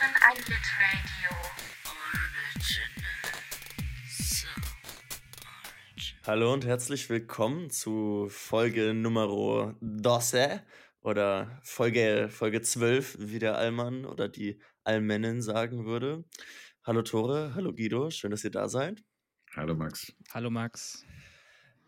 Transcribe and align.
hören 0.00 0.14
ein 0.22 0.36
Lit 0.36 0.66
Radio. 0.80 1.36
Hallo 6.26 6.52
und 6.52 6.64
herzlich 6.64 7.10
willkommen 7.10 7.70
zu 7.70 8.28
Folge 8.30 8.94
Nummer 8.94 9.74
12 9.80 10.62
oder 11.02 11.60
Folge, 11.62 12.28
Folge 12.30 12.62
12, 12.62 13.16
wie 13.18 13.38
der 13.38 13.58
Allmann 13.58 14.04
oder 14.06 14.28
die 14.28 14.60
Allmännin 14.84 15.42
sagen 15.42 15.84
würde. 15.84 16.24
Hallo 16.84 17.02
Tore, 17.02 17.54
hallo 17.54 17.74
Guido, 17.74 18.10
schön, 18.10 18.30
dass 18.30 18.44
ihr 18.44 18.50
da 18.50 18.68
seid. 18.68 19.02
Hallo 19.54 19.74
Max. 19.74 20.14
Hallo 20.32 20.50
Max. 20.50 21.04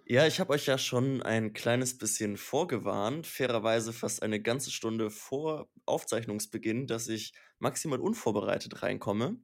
Ja, 0.05 0.27
ich 0.27 0.41
habe 0.41 0.53
euch 0.53 0.67
ja 0.67 0.77
schon 0.77 1.23
ein 1.23 1.53
kleines 1.53 1.97
bisschen 1.97 2.37
vorgewarnt, 2.37 3.27
fairerweise 3.27 3.93
fast 3.93 4.23
eine 4.23 4.43
ganze 4.43 4.71
Stunde 4.71 5.11
vor 5.11 5.71
Aufzeichnungsbeginn, 5.87 6.87
dass 6.87 7.09
ich 7.09 7.33
maximal 7.63 8.01
unvorbereitet 8.01 8.83
reinkomme. 8.83 9.39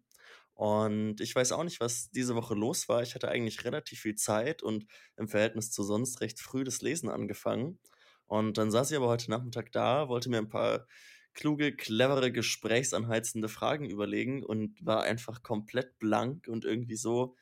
Und 0.54 1.20
ich 1.20 1.34
weiß 1.34 1.52
auch 1.52 1.64
nicht, 1.64 1.80
was 1.80 2.10
diese 2.10 2.34
Woche 2.34 2.54
los 2.54 2.88
war. 2.88 3.02
Ich 3.02 3.14
hatte 3.14 3.28
eigentlich 3.28 3.64
relativ 3.64 4.00
viel 4.00 4.16
Zeit 4.16 4.62
und 4.62 4.86
im 5.16 5.28
Verhältnis 5.28 5.70
zu 5.70 5.84
sonst 5.84 6.20
recht 6.20 6.40
früh 6.40 6.64
das 6.64 6.82
Lesen 6.82 7.08
angefangen. 7.08 7.78
Und 8.26 8.58
dann 8.58 8.70
saß 8.70 8.90
ich 8.90 8.96
aber 8.96 9.08
heute 9.08 9.30
Nachmittag 9.30 9.72
da, 9.72 10.08
wollte 10.08 10.28
mir 10.28 10.38
ein 10.38 10.48
paar 10.48 10.86
kluge, 11.32 11.76
clevere, 11.76 12.32
gesprächsanheizende 12.32 13.48
Fragen 13.48 13.88
überlegen 13.88 14.42
und 14.44 14.84
war 14.84 15.04
einfach 15.04 15.44
komplett 15.44 15.98
blank 16.00 16.48
und 16.48 16.64
irgendwie 16.64 16.96
so 16.96 17.36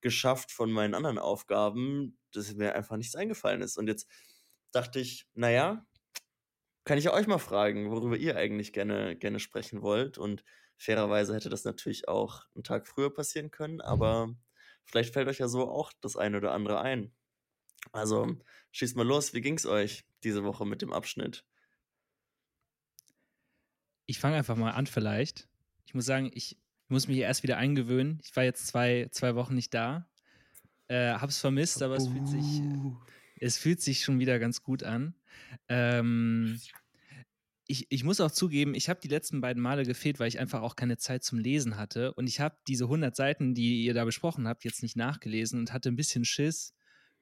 geschafft 0.00 0.50
von 0.50 0.72
meinen 0.72 0.94
anderen 0.94 1.18
Aufgaben, 1.18 2.18
dass 2.32 2.54
mir 2.54 2.74
einfach 2.74 2.96
nichts 2.96 3.14
eingefallen 3.14 3.60
ist. 3.60 3.76
Und 3.76 3.86
jetzt 3.86 4.08
dachte 4.72 4.98
ich, 4.98 5.26
naja, 5.34 5.86
kann 6.84 6.98
ich 6.98 7.10
euch 7.10 7.26
mal 7.26 7.38
fragen, 7.38 7.90
worüber 7.90 8.16
ihr 8.16 8.36
eigentlich 8.36 8.72
gerne, 8.72 9.16
gerne 9.16 9.38
sprechen 9.38 9.82
wollt. 9.82 10.18
Und 10.18 10.44
Fairerweise 10.76 11.34
hätte 11.34 11.48
das 11.48 11.64
natürlich 11.64 12.08
auch 12.08 12.46
einen 12.54 12.64
Tag 12.64 12.88
früher 12.88 13.12
passieren 13.12 13.50
können, 13.50 13.80
aber 13.80 14.34
vielleicht 14.84 15.12
fällt 15.12 15.28
euch 15.28 15.38
ja 15.38 15.48
so 15.48 15.70
auch 15.70 15.92
das 16.00 16.16
eine 16.16 16.38
oder 16.38 16.52
andere 16.52 16.80
ein. 16.80 17.12
Also 17.92 18.36
schießt 18.72 18.96
mal 18.96 19.06
los, 19.06 19.32
wie 19.34 19.40
ging 19.40 19.56
es 19.56 19.66
euch 19.66 20.04
diese 20.24 20.44
Woche 20.44 20.64
mit 20.66 20.82
dem 20.82 20.92
Abschnitt? 20.92 21.44
Ich 24.06 24.18
fange 24.18 24.36
einfach 24.36 24.56
mal 24.56 24.72
an 24.72 24.86
vielleicht. 24.86 25.48
Ich 25.86 25.94
muss 25.94 26.04
sagen, 26.04 26.30
ich 26.34 26.58
muss 26.88 27.08
mich 27.08 27.18
erst 27.18 27.42
wieder 27.42 27.58
eingewöhnen. 27.58 28.20
Ich 28.22 28.34
war 28.34 28.44
jetzt 28.44 28.66
zwei, 28.66 29.08
zwei 29.10 29.34
Wochen 29.34 29.54
nicht 29.54 29.72
da. 29.74 30.08
Äh, 30.88 31.14
hab's 31.14 31.38
vermisst, 31.38 31.82
aber 31.82 31.96
es 31.96 32.08
fühlt 32.08 32.28
sich, 32.28 32.60
Uh. 32.60 32.96
Es 33.42 33.58
fühlt 33.58 33.80
sich 33.80 34.04
schon 34.04 34.20
wieder 34.20 34.38
ganz 34.38 34.62
gut 34.62 34.84
an. 34.84 35.14
Ähm, 35.68 36.60
ich, 37.66 37.86
ich 37.90 38.04
muss 38.04 38.20
auch 38.20 38.30
zugeben, 38.30 38.74
ich 38.74 38.88
habe 38.88 39.00
die 39.00 39.08
letzten 39.08 39.40
beiden 39.40 39.62
Male 39.62 39.84
gefehlt, 39.84 40.20
weil 40.20 40.28
ich 40.28 40.38
einfach 40.38 40.62
auch 40.62 40.76
keine 40.76 40.96
Zeit 40.96 41.24
zum 41.24 41.38
Lesen 41.38 41.76
hatte. 41.76 42.12
Und 42.14 42.28
ich 42.28 42.40
habe 42.40 42.56
diese 42.68 42.84
100 42.84 43.16
Seiten, 43.16 43.54
die 43.54 43.84
ihr 43.84 43.94
da 43.94 44.04
besprochen 44.04 44.46
habt, 44.46 44.64
jetzt 44.64 44.82
nicht 44.82 44.96
nachgelesen 44.96 45.58
und 45.58 45.72
hatte 45.72 45.88
ein 45.88 45.96
bisschen 45.96 46.24
Schiss. 46.24 46.74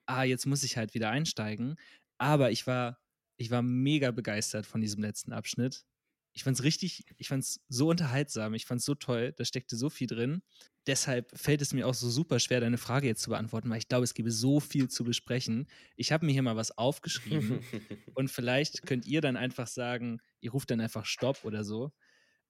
Ah, 0.06 0.24
jetzt 0.24 0.46
muss 0.46 0.62
ich 0.62 0.76
halt 0.76 0.94
wieder 0.94 1.10
einsteigen. 1.10 1.76
Aber 2.18 2.50
ich 2.50 2.66
war, 2.66 2.98
ich 3.38 3.50
war 3.50 3.62
mega 3.62 4.10
begeistert 4.10 4.66
von 4.66 4.80
diesem 4.80 5.02
letzten 5.02 5.32
Abschnitt. 5.32 5.84
Ich 6.32 6.44
fand 6.44 6.56
es 6.56 6.62
richtig, 6.62 7.04
ich 7.16 7.28
fand 7.28 7.42
es 7.42 7.60
so 7.68 7.88
unterhaltsam, 7.88 8.54
ich 8.54 8.64
fand 8.64 8.78
es 8.80 8.84
so 8.84 8.94
toll, 8.94 9.32
da 9.36 9.44
steckte 9.44 9.76
so 9.76 9.90
viel 9.90 10.06
drin. 10.06 10.42
Deshalb 10.86 11.36
fällt 11.36 11.60
es 11.60 11.72
mir 11.72 11.86
auch 11.86 11.94
so 11.94 12.08
super 12.08 12.38
schwer, 12.38 12.60
deine 12.60 12.78
Frage 12.78 13.08
jetzt 13.08 13.22
zu 13.22 13.30
beantworten, 13.30 13.68
weil 13.68 13.78
ich 13.78 13.88
glaube, 13.88 14.04
es 14.04 14.14
gäbe 14.14 14.30
so 14.30 14.60
viel 14.60 14.88
zu 14.88 15.02
besprechen. 15.04 15.66
Ich 15.96 16.12
habe 16.12 16.24
mir 16.24 16.32
hier 16.32 16.42
mal 16.42 16.56
was 16.56 16.76
aufgeschrieben 16.78 17.60
und 18.14 18.30
vielleicht 18.30 18.86
könnt 18.86 19.06
ihr 19.06 19.20
dann 19.20 19.36
einfach 19.36 19.66
sagen, 19.66 20.20
ihr 20.40 20.52
ruft 20.52 20.70
dann 20.70 20.80
einfach 20.80 21.04
Stopp 21.04 21.44
oder 21.44 21.64
so. 21.64 21.92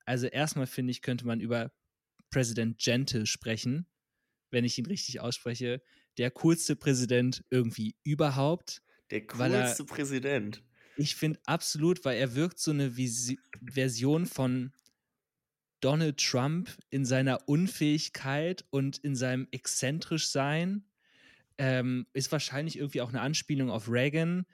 Also 0.04 0.26
erstmal 0.26 0.66
finde 0.66 0.90
ich, 0.90 1.02
könnte 1.02 1.26
man 1.26 1.40
über 1.40 1.72
Präsident 2.30 2.78
Gentle 2.78 3.26
sprechen, 3.26 3.86
wenn 4.50 4.64
ich 4.64 4.78
ihn 4.78 4.86
richtig 4.86 5.20
ausspreche. 5.20 5.82
Der 6.18 6.30
coolste 6.30 6.76
Präsident 6.76 7.44
irgendwie 7.50 7.96
überhaupt. 8.04 8.82
Der 9.10 9.22
Weil 9.34 9.54
er- 9.54 9.64
coolste 9.64 9.84
Präsident. 9.84 10.62
Ich 11.00 11.16
finde 11.16 11.40
absolut, 11.46 12.04
weil 12.04 12.18
er 12.18 12.34
wirkt 12.34 12.58
so 12.58 12.72
eine 12.72 12.98
Visi 12.98 13.38
Version 13.62 14.26
von 14.26 14.70
Donald 15.80 16.18
Trump 16.18 16.76
in 16.90 17.06
seiner 17.06 17.48
Unfähigkeit 17.48 18.66
und 18.68 18.98
in 18.98 19.16
seinem 19.16 19.48
exzentrisch 19.50 20.28
sein. 20.28 20.84
Ähm, 21.56 22.06
ist 22.12 22.30
wahrscheinlich 22.32 22.76
irgendwie 22.76 23.00
auch 23.00 23.08
eine 23.08 23.22
Anspielung 23.22 23.70
auf 23.70 23.90
Reagan, 23.90 24.44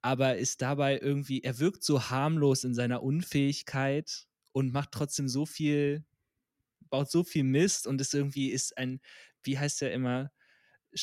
aber 0.00 0.38
ist 0.38 0.60
dabei 0.60 0.98
irgendwie, 0.98 1.44
er 1.44 1.60
wirkt 1.60 1.84
so 1.84 2.10
harmlos 2.10 2.64
in 2.64 2.74
seiner 2.74 3.04
Unfähigkeit 3.04 4.26
und 4.50 4.72
macht 4.72 4.90
trotzdem 4.90 5.28
so 5.28 5.46
viel, 5.46 6.04
baut 6.90 7.12
so 7.12 7.22
viel 7.22 7.44
Mist 7.44 7.86
und 7.86 8.00
ist 8.00 8.12
irgendwie, 8.12 8.50
ist 8.50 8.76
ein, 8.76 9.00
wie 9.44 9.56
heißt 9.56 9.82
er 9.82 9.92
immer, 9.92 10.32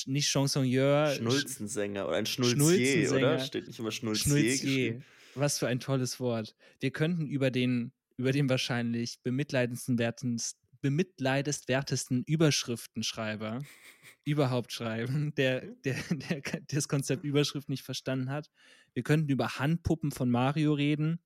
nicht 0.05 0.29
Chansonnier, 0.29 0.81
Sch- 1.09 1.15
Schnulzensänger 1.17 2.07
oder 2.07 2.17
ein 2.17 2.25
Schnulzier, 2.25 2.55
Schnulzensänger. 2.55 3.17
oder? 3.17 3.39
Steht 3.39 3.67
nicht 3.67 3.79
immer 3.79 3.91
Schnulzier, 3.91 4.23
Schnulzier. 4.23 5.01
Was 5.35 5.59
für 5.59 5.67
ein 5.67 5.79
tolles 5.79 6.19
Wort. 6.19 6.55
Wir 6.79 6.91
könnten 6.91 7.27
über 7.27 7.51
den, 7.51 7.91
über 8.17 8.31
den 8.31 8.49
wahrscheinlich 8.49 9.19
bemitleidestwertesten 10.81 12.23
Überschriftenschreiber 12.25 13.61
überhaupt 14.25 14.71
schreiben, 14.71 15.33
der, 15.35 15.61
der, 15.83 15.95
der 16.11 16.41
der 16.41 16.61
das 16.67 16.87
Konzept 16.87 17.23
Überschrift 17.23 17.69
nicht 17.69 17.83
verstanden 17.83 18.29
hat. 18.29 18.49
Wir 18.93 19.03
könnten 19.03 19.29
über 19.29 19.59
Handpuppen 19.59 20.11
von 20.11 20.29
Mario 20.29 20.73
reden. 20.73 21.19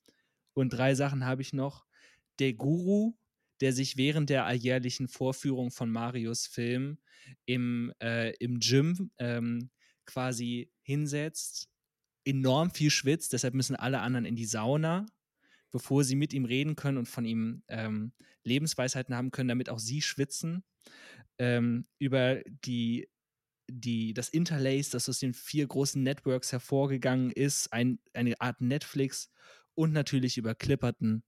Und 0.54 0.70
drei 0.74 0.94
Sachen 0.96 1.26
habe 1.26 1.42
ich 1.42 1.54
noch. 1.54 1.86
Der 2.40 2.54
Guru, 2.54 3.14
der 3.64 3.72
sich 3.72 3.96
während 3.96 4.30
der 4.30 4.46
alljährlichen 4.46 5.08
Vorführung 5.08 5.72
von 5.72 5.90
Marios 5.90 6.48
Film 6.48 6.98
im, 7.46 7.94
äh, 8.02 8.36
im 8.36 8.60
Gym 8.60 9.10
ähm, 9.20 9.70
quasi 10.06 10.70
hinsetzt, 10.82 11.70
enorm 12.26 12.72
viel 12.72 12.90
schwitzt, 12.90 13.32
deshalb 13.32 13.54
müssen 13.54 13.78
alle 13.78 14.02
anderen 14.02 14.26
in 14.26 14.36
die 14.36 14.44
Sauna, 14.44 15.06
bevor 15.72 16.04
sie 16.04 16.18
mit 16.18 16.34
ihm 16.34 16.44
reden 16.44 16.76
können 16.76 16.98
und 16.98 17.08
von 17.08 17.24
ihm 17.24 17.64
ähm, 17.70 18.12
Lebensweisheiten 18.44 19.16
haben 19.16 19.32
können, 19.32 19.48
damit 19.48 19.70
auch 19.70 19.80
sie 19.80 20.02
schwitzen. 20.02 20.66
Ähm, 21.38 21.88
über 22.00 22.42
die, 22.66 23.08
die, 23.70 24.14
das 24.14 24.28
Interlace, 24.28 24.90
das 24.90 25.08
aus 25.08 25.20
den 25.20 25.34
vier 25.34 25.68
großen 25.68 26.04
Networks 26.04 26.52
hervorgegangen 26.52 27.32
ist, 27.32 27.72
ein, 27.72 28.00
eine 28.12 28.42
Art 28.42 28.60
Netflix 28.60 29.32
und 29.74 29.94
natürlich 29.94 30.38
über 30.38 30.54
Clipperton, 30.54 31.24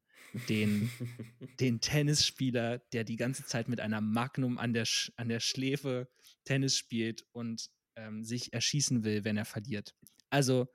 den, 0.49 0.89
den 1.59 1.81
Tennisspieler, 1.81 2.79
der 2.93 3.03
die 3.03 3.15
ganze 3.15 3.45
Zeit 3.45 3.67
mit 3.67 3.79
einer 3.79 4.01
Magnum 4.01 4.57
an 4.57 4.73
der, 4.73 4.85
Sch 4.85 5.11
an 5.15 5.29
der 5.29 5.39
Schläfe 5.39 6.09
Tennis 6.43 6.77
spielt 6.77 7.25
und 7.31 7.69
ähm, 7.95 8.23
sich 8.23 8.53
erschießen 8.53 9.03
will, 9.03 9.23
wenn 9.23 9.37
er 9.37 9.45
verliert. 9.45 9.95
Also, 10.29 10.67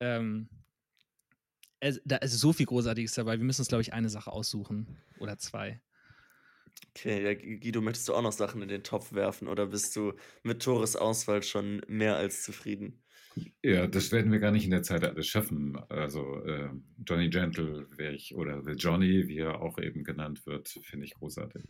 ähm, 0.00 0.48
es, 1.80 2.00
da 2.04 2.16
ist 2.16 2.38
so 2.38 2.52
viel 2.52 2.66
Großartiges 2.66 3.14
dabei. 3.14 3.38
Wir 3.38 3.44
müssen 3.44 3.60
uns, 3.60 3.68
glaube 3.68 3.82
ich, 3.82 3.92
eine 3.92 4.08
Sache 4.08 4.32
aussuchen 4.32 4.98
oder 5.18 5.38
zwei. 5.38 5.80
Okay, 6.90 7.22
ja, 7.22 7.34
Guido, 7.34 7.80
möchtest 7.80 8.08
du 8.08 8.14
auch 8.14 8.22
noch 8.22 8.32
Sachen 8.32 8.62
in 8.62 8.68
den 8.68 8.82
Topf 8.82 9.12
werfen 9.12 9.48
oder 9.48 9.66
bist 9.66 9.94
du 9.96 10.14
mit 10.42 10.62
Tores 10.62 10.96
Auswahl 10.96 11.42
schon 11.42 11.82
mehr 11.86 12.16
als 12.16 12.42
zufrieden? 12.42 13.03
Ja, 13.62 13.86
das 13.86 14.12
werden 14.12 14.30
wir 14.30 14.38
gar 14.38 14.52
nicht 14.52 14.64
in 14.64 14.70
der 14.70 14.82
Zeit 14.82 15.04
alles 15.04 15.26
schaffen. 15.26 15.76
Also 15.88 16.44
äh, 16.44 16.70
Johnny 17.04 17.30
Gentle 17.30 17.86
wäre 17.96 18.14
ich, 18.14 18.34
oder 18.34 18.62
The 18.62 18.72
Johnny, 18.72 19.26
wie 19.26 19.38
er 19.38 19.60
auch 19.60 19.78
eben 19.78 20.04
genannt 20.04 20.46
wird, 20.46 20.68
finde 20.68 21.06
ich 21.06 21.14
großartig. 21.14 21.64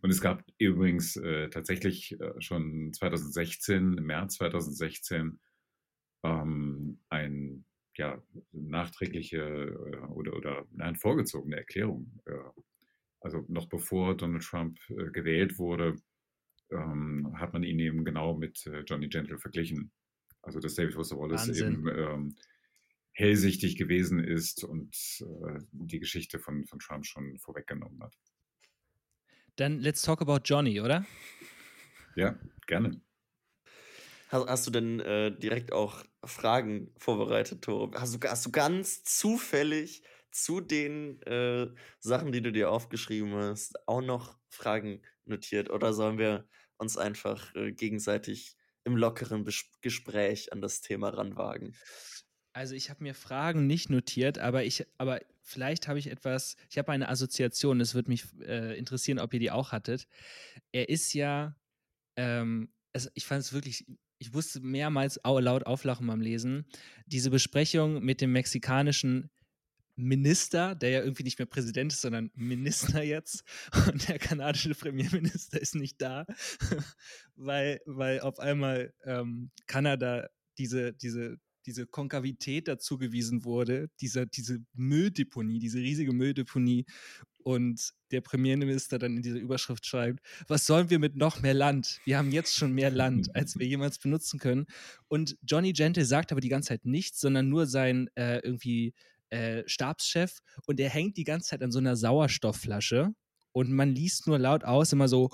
Und 0.00 0.10
es 0.10 0.20
gab 0.20 0.42
übrigens 0.58 1.16
äh, 1.16 1.50
tatsächlich 1.50 2.18
äh, 2.18 2.40
schon 2.40 2.92
2016, 2.92 3.98
im 3.98 4.04
März 4.04 4.36
2016, 4.36 5.38
ähm, 6.22 6.98
ein 7.10 7.64
ja, 7.96 8.20
nachträgliche 8.52 9.38
äh, 9.38 9.96
oder, 10.12 10.34
oder 10.34 10.66
nein, 10.72 10.96
vorgezogene 10.96 11.56
Erklärung. 11.56 12.20
Äh, 12.26 12.32
also 13.20 13.44
noch 13.48 13.68
bevor 13.68 14.16
Donald 14.16 14.44
Trump 14.44 14.78
äh, 14.90 15.10
gewählt 15.10 15.58
wurde, 15.58 15.96
ähm, 16.70 17.32
hat 17.38 17.52
man 17.52 17.62
ihn 17.62 17.78
eben 17.78 18.04
genau 18.04 18.36
mit 18.36 18.66
äh, 18.66 18.80
Johnny 18.80 19.08
Gentle 19.08 19.38
verglichen. 19.38 19.90
Also 20.44 20.60
dass 20.60 20.74
David 20.74 20.94
Foster 20.94 21.16
Wallace 21.16 21.48
Wahnsinn. 21.48 21.72
eben 21.72 21.88
ähm, 21.88 22.36
hellsichtig 23.12 23.76
gewesen 23.76 24.22
ist 24.22 24.64
und 24.64 24.94
äh, 25.20 25.60
die 25.72 26.00
Geschichte 26.00 26.38
von, 26.38 26.66
von 26.66 26.78
Trump 26.80 27.06
schon 27.06 27.38
vorweggenommen 27.38 28.02
hat. 28.02 28.14
Dann 29.56 29.78
let's 29.78 30.02
talk 30.02 30.20
about 30.20 30.40
Johnny, 30.44 30.80
oder? 30.80 31.06
Ja, 32.16 32.38
gerne. 32.66 33.00
Hast, 34.28 34.48
hast 34.48 34.66
du 34.66 34.70
denn 34.72 35.00
äh, 35.00 35.36
direkt 35.36 35.72
auch 35.72 36.04
Fragen 36.24 36.92
vorbereitet, 36.96 37.62
Tore? 37.62 37.92
Hast 38.00 38.14
du, 38.14 38.28
hast 38.28 38.46
du 38.46 38.50
ganz 38.50 39.04
zufällig 39.04 40.02
zu 40.32 40.60
den 40.60 41.22
äh, 41.22 41.68
Sachen, 42.00 42.32
die 42.32 42.42
du 42.42 42.50
dir 42.50 42.70
aufgeschrieben 42.70 43.32
hast, 43.34 43.86
auch 43.86 44.02
noch 44.02 44.36
Fragen 44.48 45.02
notiert? 45.24 45.70
Oder 45.70 45.92
sollen 45.92 46.18
wir 46.18 46.48
uns 46.78 46.96
einfach 46.96 47.54
äh, 47.54 47.72
gegenseitig 47.72 48.56
im 48.84 48.96
lockeren 48.96 49.44
Bes 49.44 49.64
Gespräch 49.80 50.52
an 50.52 50.60
das 50.60 50.80
Thema 50.80 51.08
ranwagen? 51.08 51.74
Also 52.52 52.74
ich 52.74 52.88
habe 52.88 53.02
mir 53.02 53.14
Fragen 53.14 53.66
nicht 53.66 53.90
notiert, 53.90 54.38
aber 54.38 54.64
ich, 54.64 54.86
aber 54.96 55.20
vielleicht 55.42 55.88
habe 55.88 55.98
ich 55.98 56.06
etwas, 56.06 56.56
ich 56.70 56.78
habe 56.78 56.92
eine 56.92 57.08
Assoziation, 57.08 57.80
es 57.80 57.94
würde 57.94 58.10
mich 58.10 58.26
äh, 58.40 58.78
interessieren, 58.78 59.18
ob 59.18 59.34
ihr 59.34 59.40
die 59.40 59.50
auch 59.50 59.72
hattet. 59.72 60.06
Er 60.70 60.88
ist 60.88 61.14
ja, 61.14 61.56
ähm, 62.16 62.72
also 62.92 63.10
ich 63.14 63.26
fand 63.26 63.40
es 63.40 63.52
wirklich, 63.52 63.84
ich 64.18 64.32
musste 64.32 64.60
mehrmals 64.60 65.20
laut 65.24 65.66
auflachen 65.66 66.06
beim 66.06 66.20
Lesen. 66.20 66.64
Diese 67.06 67.30
Besprechung 67.30 68.04
mit 68.04 68.20
dem 68.20 68.30
mexikanischen 68.30 69.30
Minister, 69.96 70.74
der 70.74 70.90
ja 70.90 71.02
irgendwie 71.02 71.22
nicht 71.22 71.38
mehr 71.38 71.46
Präsident 71.46 71.92
ist, 71.92 72.00
sondern 72.00 72.30
Minister 72.34 73.02
jetzt. 73.02 73.44
Und 73.92 74.08
der 74.08 74.18
kanadische 74.18 74.74
Premierminister 74.74 75.60
ist 75.60 75.74
nicht 75.74 76.00
da, 76.00 76.26
weil, 77.36 77.80
weil 77.86 78.20
auf 78.20 78.38
einmal 78.38 78.92
ähm, 79.04 79.50
Kanada 79.66 80.28
diese, 80.58 80.92
diese, 80.92 81.38
diese 81.66 81.86
Konkavität 81.86 82.68
dazugewiesen 82.68 83.44
wurde, 83.44 83.88
diese, 84.00 84.26
diese 84.26 84.58
Mülldeponie, 84.74 85.58
diese 85.58 85.78
riesige 85.78 86.12
Mülldeponie. 86.12 86.86
Und 87.42 87.92
der 88.10 88.22
Premierminister 88.22 88.98
dann 88.98 89.16
in 89.16 89.22
dieser 89.22 89.38
Überschrift 89.38 89.84
schreibt, 89.84 90.20
was 90.48 90.64
sollen 90.64 90.88
wir 90.88 90.98
mit 90.98 91.14
noch 91.16 91.42
mehr 91.42 91.52
Land? 91.52 92.00
Wir 92.04 92.16
haben 92.16 92.32
jetzt 92.32 92.54
schon 92.54 92.72
mehr 92.72 92.90
Land, 92.90 93.34
als 93.36 93.58
wir 93.58 93.66
jemals 93.66 93.98
benutzen 93.98 94.38
können. 94.38 94.64
Und 95.08 95.36
Johnny 95.42 95.74
Gentle 95.74 96.06
sagt 96.06 96.32
aber 96.32 96.40
die 96.40 96.48
ganze 96.48 96.68
Zeit 96.68 96.86
nichts, 96.86 97.20
sondern 97.20 97.50
nur 97.50 97.66
sein 97.66 98.08
äh, 98.14 98.38
irgendwie 98.38 98.94
äh, 99.30 99.62
Stabschef 99.66 100.38
und 100.66 100.78
der 100.78 100.90
hängt 100.90 101.16
die 101.16 101.24
ganze 101.24 101.50
Zeit 101.50 101.62
an 101.62 101.72
so 101.72 101.78
einer 101.78 101.96
Sauerstoffflasche 101.96 103.12
und 103.52 103.70
man 103.70 103.94
liest 103.94 104.26
nur 104.26 104.38
laut 104.38 104.64
aus, 104.64 104.92
immer 104.92 105.08
so. 105.08 105.30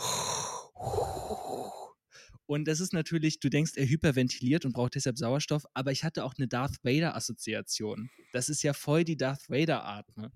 Und 2.46 2.66
das 2.66 2.80
ist 2.80 2.92
natürlich, 2.92 3.38
du 3.38 3.48
denkst, 3.48 3.72
er 3.76 3.86
hyperventiliert 3.86 4.64
und 4.64 4.72
braucht 4.72 4.96
deshalb 4.96 5.16
Sauerstoff, 5.16 5.64
aber 5.72 5.92
ich 5.92 6.02
hatte 6.02 6.24
auch 6.24 6.34
eine 6.36 6.48
Darth 6.48 6.78
Vader-Assoziation. 6.82 8.10
Das 8.32 8.48
ist 8.48 8.62
ja 8.64 8.72
voll 8.72 9.04
die 9.04 9.16
Darth 9.16 9.48
Vader-Art. 9.48 10.16
Ne? 10.16 10.32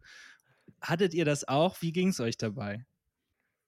Hattet 0.81 1.13
ihr 1.13 1.25
das 1.25 1.47
auch? 1.49 1.83
Wie 1.83 1.91
ging 1.91 2.11
es 2.11 2.21
euch 2.21 2.37
dabei? 2.37 2.87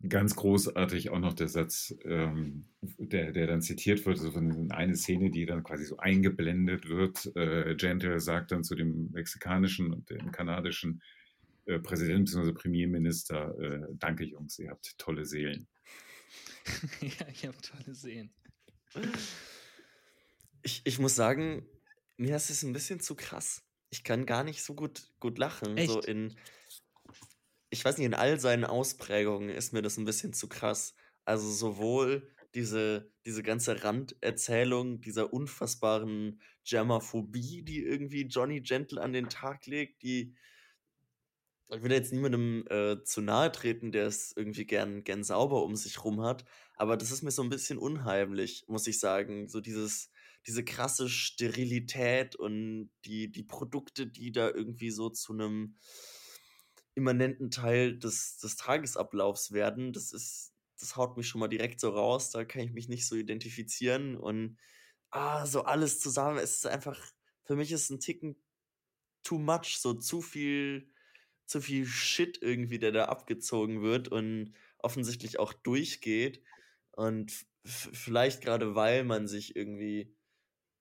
Ganz 0.06 0.36
großartig 0.36 1.08
auch 1.10 1.18
noch 1.18 1.32
der 1.32 1.48
Satz, 1.48 1.94
ähm, 2.04 2.66
der, 2.82 3.32
der 3.32 3.46
dann 3.46 3.62
zitiert 3.62 4.04
wird, 4.04 4.18
so 4.18 4.30
von 4.30 4.70
eine 4.70 4.94
Szene, 4.94 5.30
die 5.30 5.46
dann 5.46 5.62
quasi 5.62 5.84
so 5.84 5.96
eingeblendet 5.96 6.88
wird. 6.88 7.34
Äh, 7.34 7.74
Gentle 7.76 8.20
sagt 8.20 8.52
dann 8.52 8.62
zu 8.62 8.74
dem 8.74 9.10
mexikanischen 9.12 9.92
und 9.92 10.10
dem 10.10 10.30
kanadischen 10.32 11.00
äh, 11.64 11.78
Präsident 11.78 12.26
bzw. 12.26 12.52
Premierminister, 12.52 13.58
äh, 13.58 13.86
danke 13.94 14.24
Jungs, 14.24 14.58
ihr 14.58 14.70
habt 14.70 14.98
tolle 14.98 15.24
Seelen. 15.24 15.66
ja, 17.00 17.26
ihr 17.42 17.48
habt 17.48 17.64
tolle 17.64 17.94
Seelen. 17.94 18.30
Ich, 20.62 20.82
ich 20.84 20.98
muss 20.98 21.14
sagen, 21.14 21.66
mir 22.18 22.36
ist 22.36 22.50
es 22.50 22.62
ein 22.62 22.72
bisschen 22.72 23.00
zu 23.00 23.14
krass. 23.14 23.62
Ich 23.90 24.04
kann 24.04 24.26
gar 24.26 24.44
nicht 24.44 24.62
so 24.62 24.74
gut, 24.74 25.10
gut 25.20 25.38
lachen. 25.38 25.76
Echt? 25.76 25.90
So 25.90 26.00
in, 26.00 26.36
ich 27.76 27.84
weiß 27.84 27.98
nicht, 27.98 28.06
in 28.06 28.14
all 28.14 28.40
seinen 28.40 28.64
Ausprägungen 28.64 29.50
ist 29.50 29.72
mir 29.72 29.82
das 29.82 29.98
ein 29.98 30.04
bisschen 30.04 30.32
zu 30.32 30.48
krass. 30.48 30.94
Also 31.24 31.50
sowohl 31.50 32.28
diese, 32.54 33.10
diese 33.26 33.42
ganze 33.42 33.84
Randerzählung 33.84 35.00
dieser 35.00 35.32
unfassbaren 35.32 36.40
Germaphobie, 36.64 37.62
die 37.62 37.82
irgendwie 37.82 38.22
Johnny 38.22 38.60
Gentle 38.62 39.00
an 39.00 39.12
den 39.12 39.28
Tag 39.28 39.66
legt, 39.66 40.02
die 40.02 40.34
ich 41.68 41.82
will 41.82 41.90
jetzt 41.90 42.12
niemandem 42.12 42.64
äh, 42.70 43.02
zu 43.02 43.20
nahe 43.20 43.50
treten, 43.50 43.90
der 43.90 44.06
es 44.06 44.32
irgendwie 44.36 44.66
gern, 44.66 45.02
gern 45.02 45.24
sauber 45.24 45.64
um 45.64 45.74
sich 45.74 46.04
rum 46.04 46.22
hat, 46.22 46.44
aber 46.76 46.96
das 46.96 47.10
ist 47.10 47.22
mir 47.22 47.32
so 47.32 47.42
ein 47.42 47.48
bisschen 47.48 47.76
unheimlich, 47.78 48.64
muss 48.68 48.86
ich 48.86 49.00
sagen. 49.00 49.48
So 49.48 49.60
dieses, 49.60 50.10
diese 50.46 50.64
krasse 50.64 51.08
Sterilität 51.08 52.36
und 52.36 52.90
die, 53.04 53.32
die 53.32 53.42
Produkte, 53.42 54.06
die 54.06 54.30
da 54.30 54.48
irgendwie 54.48 54.90
so 54.90 55.10
zu 55.10 55.32
einem 55.32 55.74
immanenten 56.96 57.50
Teil 57.50 57.98
des, 57.98 58.38
des 58.38 58.56
Tagesablaufs 58.56 59.52
werden. 59.52 59.92
Das 59.92 60.12
ist, 60.12 60.54
das 60.80 60.96
haut 60.96 61.16
mich 61.16 61.28
schon 61.28 61.40
mal 61.40 61.48
direkt 61.48 61.78
so 61.78 61.90
raus. 61.90 62.30
Da 62.30 62.44
kann 62.44 62.62
ich 62.62 62.72
mich 62.72 62.88
nicht 62.88 63.06
so 63.06 63.14
identifizieren. 63.14 64.16
Und 64.16 64.58
ah, 65.10 65.46
so 65.46 65.62
alles 65.62 66.00
zusammen. 66.00 66.38
Es 66.38 66.56
ist 66.56 66.66
einfach, 66.66 66.98
für 67.44 67.54
mich 67.54 67.70
ist 67.70 67.90
ein 67.90 68.00
Ticken 68.00 68.36
too 69.22 69.38
much, 69.38 69.78
so 69.78 69.92
zu 69.94 70.22
viel, 70.22 70.90
zu 71.44 71.60
viel 71.60 71.86
Shit 71.86 72.38
irgendwie, 72.40 72.78
der 72.78 72.92
da 72.92 73.04
abgezogen 73.04 73.82
wird 73.82 74.08
und 74.08 74.54
offensichtlich 74.78 75.38
auch 75.38 75.52
durchgeht. 75.52 76.42
Und 76.92 77.46
vielleicht 77.64 78.40
gerade 78.40 78.74
weil 78.74 79.04
man 79.04 79.28
sich 79.28 79.54
irgendwie 79.54 80.16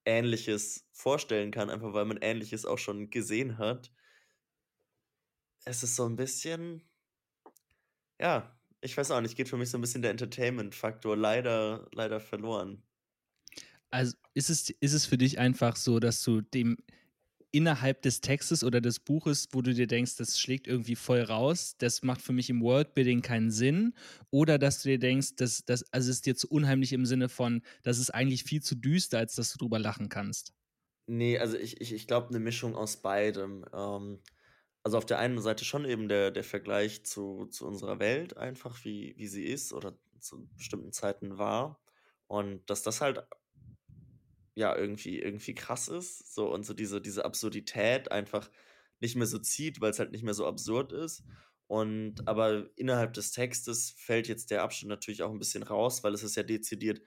Ähnliches 0.06 0.88
vorstellen 0.94 1.51
kann, 1.51 1.69
einfach 1.69 1.94
weil 1.94 2.06
man 2.06 2.19
Ähnliches 2.21 2.65
auch 2.65 2.77
schon 2.77 3.09
gesehen 3.09 3.57
hat, 3.57 3.91
es 5.65 5.83
ist 5.83 5.95
so 5.95 6.06
ein 6.07 6.15
bisschen 6.15 6.81
ja, 8.19 8.59
ich 8.81 8.95
weiß 8.97 9.12
auch 9.12 9.21
nicht, 9.21 9.35
geht 9.38 9.47
für 9.50 9.57
mich 9.57 9.69
so 9.69 9.77
ein 9.77 9.81
bisschen 9.81 10.01
der 10.01 10.12
Entertainment-Faktor 10.12 11.15
leider 11.17 11.88
leider 11.94 12.19
verloren. 12.19 12.83
Also, 13.91 14.15
ist 14.33 14.50
es 14.50 14.69
ist 14.69 14.94
es 14.94 15.06
für 15.06 15.17
dich 15.17 15.39
einfach 15.39 15.75
so, 15.75 16.00
dass 16.00 16.23
du 16.23 16.41
dem 16.41 16.77
innerhalb 17.51 18.01
des 18.01 18.21
Textes 18.21 18.63
oder 18.65 18.81
des 18.81 19.00
Buches, 19.00 19.47
wo 19.53 19.62
du 19.62 19.73
dir 19.73 19.88
denkst, 19.88 20.17
das 20.17 20.39
schlägt 20.39 20.67
irgendwie 20.67 20.95
voll 20.97 21.21
raus, 21.21 21.75
das 21.77 22.03
macht 22.03 22.21
für 22.21 22.33
mich 22.33 22.50
im 22.50 22.62
Worldbuilding 22.62 23.21
keinen 23.21 23.51
Sinn, 23.51 23.94
oder 24.31 24.59
dass 24.59 24.81
du 24.83 24.89
dir 24.89 25.00
denkst, 25.00 25.35
dass 25.38 25.65
das 25.65 25.83
also, 25.94 26.12
es 26.12 26.17
ist 26.17 26.25
dir 26.27 26.35
zu 26.35 26.50
unheimlich 26.50 26.94
im 26.94 27.06
Sinne 27.06 27.29
von, 27.29 27.62
das 27.83 28.00
ist 28.00 28.12
eigentlich 28.12 28.44
viel 28.44 28.62
zu 28.62 28.75
düster, 28.75 29.19
als 29.19 29.35
dass 29.35 29.51
du 29.53 29.57
drüber 29.59 29.79
lachen 29.79 30.09
kannst? 30.09 30.53
Nee, 31.07 31.38
also 31.38 31.57
ich 31.57 31.79
ich 31.81 31.94
ich 31.94 32.07
glaube, 32.07 32.29
eine 32.29 32.39
Mischung 32.39 32.75
aus 32.75 32.97
beidem. 32.97 33.65
Ähm 33.73 34.21
also 34.85 34.99
auf 34.99 35.05
der 35.07 35.17
einen 35.17 35.41
Seite 35.41 35.65
schon 35.65 35.83
eben 35.83 36.07
der, 36.07 36.29
der 36.29 36.43
Vergleich 36.43 37.03
zu, 37.03 37.47
zu 37.47 37.65
unserer 37.65 37.97
Welt 37.97 38.37
einfach, 38.37 38.85
wie, 38.85 39.15
wie 39.17 39.25
sie 39.25 39.43
ist 39.43 39.73
oder 39.73 39.97
zu 40.19 40.47
bestimmten 40.55 40.91
Zeiten 40.91 41.39
war. 41.39 41.81
Und 42.27 42.69
dass 42.69 42.83
das 42.83 43.01
halt 43.01 43.25
ja 44.53 44.77
irgendwie, 44.77 45.17
irgendwie 45.19 45.55
krass 45.55 45.87
ist. 45.87 46.35
So 46.35 46.53
und 46.53 46.67
so 46.67 46.75
diese, 46.75 47.01
diese 47.01 47.25
Absurdität 47.25 48.11
einfach 48.11 48.51
nicht 48.99 49.15
mehr 49.15 49.25
so 49.25 49.39
zieht, 49.39 49.81
weil 49.81 49.89
es 49.89 49.97
halt 49.97 50.11
nicht 50.11 50.23
mehr 50.23 50.35
so 50.35 50.45
absurd 50.45 50.91
ist. 50.91 51.23
Und 51.65 52.27
aber 52.27 52.69
innerhalb 52.75 53.13
des 53.13 53.31
Textes 53.31 53.95
fällt 53.97 54.27
jetzt 54.27 54.51
der 54.51 54.61
Abschnitt 54.61 54.89
natürlich 54.89 55.23
auch 55.23 55.31
ein 55.31 55.39
bisschen 55.39 55.63
raus, 55.63 56.03
weil 56.03 56.13
es 56.13 56.21
ist 56.21 56.35
ja 56.35 56.43
dezidiert 56.43 57.01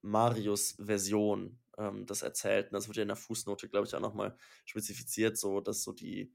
Marius 0.00 0.74
Version 0.80 1.60
ähm, 1.78 2.04
des 2.04 2.22
Erzählten. 2.22 2.74
Das 2.74 2.88
wird 2.88 2.96
ja 2.96 3.02
in 3.02 3.08
der 3.08 3.16
Fußnote, 3.16 3.68
glaube 3.68 3.86
ich, 3.86 3.94
auch 3.94 4.00
nochmal 4.00 4.36
spezifiziert, 4.64 5.38
so 5.38 5.60
dass 5.60 5.84
so 5.84 5.92
die, 5.92 6.34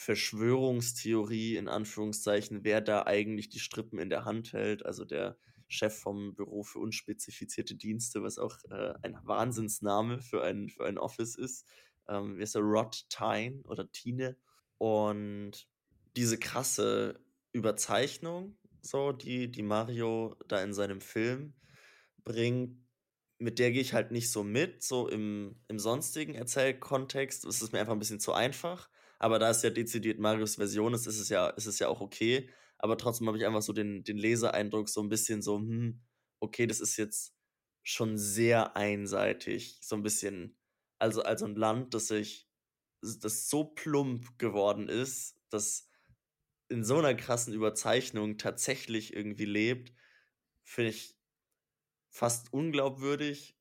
Verschwörungstheorie 0.00 1.56
in 1.56 1.68
Anführungszeichen, 1.68 2.64
wer 2.64 2.80
da 2.80 3.04
eigentlich 3.04 3.50
die 3.50 3.58
Strippen 3.58 3.98
in 3.98 4.08
der 4.08 4.24
Hand 4.24 4.54
hält. 4.54 4.86
Also 4.86 5.04
der 5.04 5.36
Chef 5.68 5.94
vom 5.94 6.34
Büro 6.34 6.62
für 6.62 6.78
unspezifizierte 6.78 7.74
Dienste, 7.74 8.22
was 8.22 8.38
auch 8.38 8.56
äh, 8.70 8.94
ein 9.02 9.18
Wahnsinnsname 9.24 10.22
für 10.22 10.42
ein, 10.42 10.70
für 10.70 10.86
ein 10.86 10.96
Office 10.96 11.34
ist. 11.34 11.66
Ähm, 12.08 12.38
wie 12.38 12.42
ist 12.42 12.54
der? 12.54 12.62
Rod 12.62 13.10
Tyne 13.10 13.60
oder 13.64 13.92
Tine. 13.92 14.38
Und 14.78 15.68
diese 16.16 16.38
krasse 16.38 17.20
Überzeichnung, 17.52 18.56
so, 18.80 19.12
die, 19.12 19.50
die 19.50 19.62
Mario 19.62 20.34
da 20.48 20.62
in 20.62 20.72
seinem 20.72 21.02
Film 21.02 21.52
bringt, 22.24 22.78
mit 23.38 23.58
der 23.58 23.70
gehe 23.70 23.82
ich 23.82 23.92
halt 23.92 24.12
nicht 24.12 24.30
so 24.30 24.44
mit, 24.44 24.82
so 24.82 25.08
im, 25.08 25.60
im 25.68 25.78
sonstigen 25.78 26.34
Erzählkontext. 26.34 27.44
Es 27.44 27.60
ist 27.60 27.74
mir 27.74 27.80
einfach 27.80 27.92
ein 27.92 27.98
bisschen 27.98 28.18
zu 28.18 28.32
einfach. 28.32 28.88
Aber 29.20 29.38
da 29.38 29.50
es 29.50 29.62
ja 29.62 29.70
dezidiert 29.70 30.18
Marius 30.18 30.56
Version 30.56 30.94
ist, 30.94 31.06
ist 31.06 31.20
es 31.20 31.28
ja, 31.28 31.48
ist 31.50 31.66
es 31.66 31.78
ja 31.78 31.88
auch 31.88 32.00
okay. 32.00 32.50
Aber 32.78 32.96
trotzdem 32.96 33.28
habe 33.28 33.36
ich 33.38 33.46
einfach 33.46 33.62
so 33.62 33.74
den, 33.74 34.02
den 34.02 34.16
Leseeindruck, 34.16 34.88
so 34.88 35.02
ein 35.02 35.10
bisschen 35.10 35.42
so, 35.42 35.58
hm, 35.58 36.00
okay, 36.40 36.66
das 36.66 36.80
ist 36.80 36.96
jetzt 36.96 37.34
schon 37.82 38.16
sehr 38.16 38.76
einseitig. 38.76 39.78
So 39.82 39.94
ein 39.94 40.02
bisschen, 40.02 40.56
also, 40.98 41.22
also 41.22 41.44
ein 41.44 41.54
Land, 41.54 41.92
das 41.92 42.08
sich, 42.08 42.48
das 43.02 43.48
so 43.50 43.64
plump 43.64 44.38
geworden 44.38 44.88
ist, 44.88 45.38
dass 45.50 45.90
in 46.70 46.82
so 46.82 46.96
einer 46.96 47.14
krassen 47.14 47.52
Überzeichnung 47.52 48.38
tatsächlich 48.38 49.14
irgendwie 49.14 49.44
lebt, 49.44 49.92
finde 50.64 50.90
ich 50.90 51.18
fast 52.08 52.52
unglaubwürdig 52.54 53.59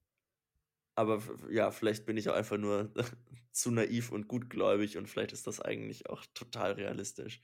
aber 1.00 1.24
ja, 1.50 1.72
vielleicht 1.72 2.06
bin 2.06 2.18
ich 2.18 2.28
auch 2.28 2.36
einfach 2.36 2.58
nur 2.58 2.92
zu 3.54 3.72
naiv 3.72 4.12
und 4.12 4.28
gutgläubig 4.28 4.98
und 4.98 5.08
vielleicht 5.08 5.32
ist 5.32 5.48
das 5.48 5.62
eigentlich 5.62 6.10
auch 6.10 6.26
total 6.34 6.74
realistisch. 6.74 7.40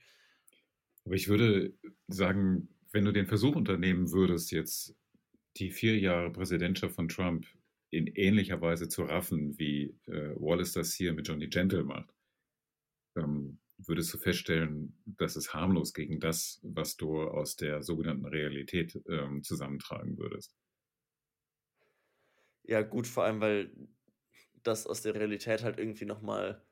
Aber 1.06 1.14
ich 1.14 1.28
würde 1.28 1.72
sagen, 2.06 2.68
wenn 2.92 3.06
du 3.06 3.12
den 3.12 3.26
Versuch 3.26 3.56
unternehmen 3.56 4.12
würdest, 4.12 4.52
jetzt 4.52 4.94
die 5.56 5.70
vier 5.70 5.98
Jahre 5.98 6.30
Präsidentschaft 6.30 6.96
von 6.96 7.08
Trump 7.08 7.46
in 7.88 8.08
ähnlicher 8.08 8.60
Weise 8.60 8.90
zu 8.90 9.04
raffen, 9.04 9.58
wie 9.58 9.96
äh, 10.06 10.34
Wallace 10.36 10.72
das 10.72 10.92
hier 10.92 11.14
mit 11.14 11.26
Johnny 11.26 11.46
Gentle 11.46 11.84
macht, 11.84 12.12
ähm, 13.16 13.58
würdest 13.78 14.12
du 14.12 14.18
feststellen, 14.18 14.98
dass 15.06 15.34
es 15.34 15.54
harmlos 15.54 15.94
gegen 15.94 16.20
das, 16.20 16.60
was 16.62 16.96
du 16.96 17.22
aus 17.22 17.56
der 17.56 17.82
sogenannten 17.82 18.26
Realität 18.26 19.00
ähm, 19.08 19.42
zusammentragen 19.42 20.18
würdest. 20.18 20.54
Ja, 22.66 22.82
gut, 22.82 23.06
vor 23.06 23.24
allem, 23.24 23.40
weil 23.40 23.70
das 24.64 24.86
aus 24.86 25.02
der 25.02 25.14
Realität 25.14 25.62
halt 25.62 25.78
irgendwie 25.78 26.04
nochmal 26.06 26.62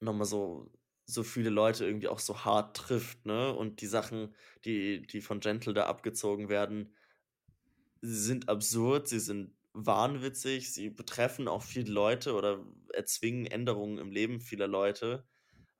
noch 0.00 0.14
mal 0.14 0.24
so 0.24 0.70
so 1.06 1.24
viele 1.24 1.50
Leute 1.50 1.84
irgendwie 1.86 2.06
auch 2.06 2.20
so 2.20 2.44
hart 2.44 2.76
trifft, 2.76 3.26
ne? 3.26 3.52
Und 3.52 3.80
die 3.80 3.86
Sachen, 3.88 4.34
die 4.64 5.02
die 5.06 5.20
von 5.20 5.40
Gentle 5.40 5.74
da 5.74 5.86
abgezogen 5.86 6.48
werden, 6.48 6.94
sind 8.02 8.48
absurd, 8.48 9.08
sie 9.08 9.20
sind 9.20 9.54
wahnwitzig, 9.72 10.72
sie 10.72 10.90
betreffen 10.90 11.48
auch 11.48 11.62
viele 11.62 11.90
Leute 11.92 12.34
oder 12.34 12.64
erzwingen 12.92 13.46
Änderungen 13.46 13.98
im 13.98 14.10
Leben 14.10 14.40
vieler 14.40 14.66
Leute, 14.66 15.26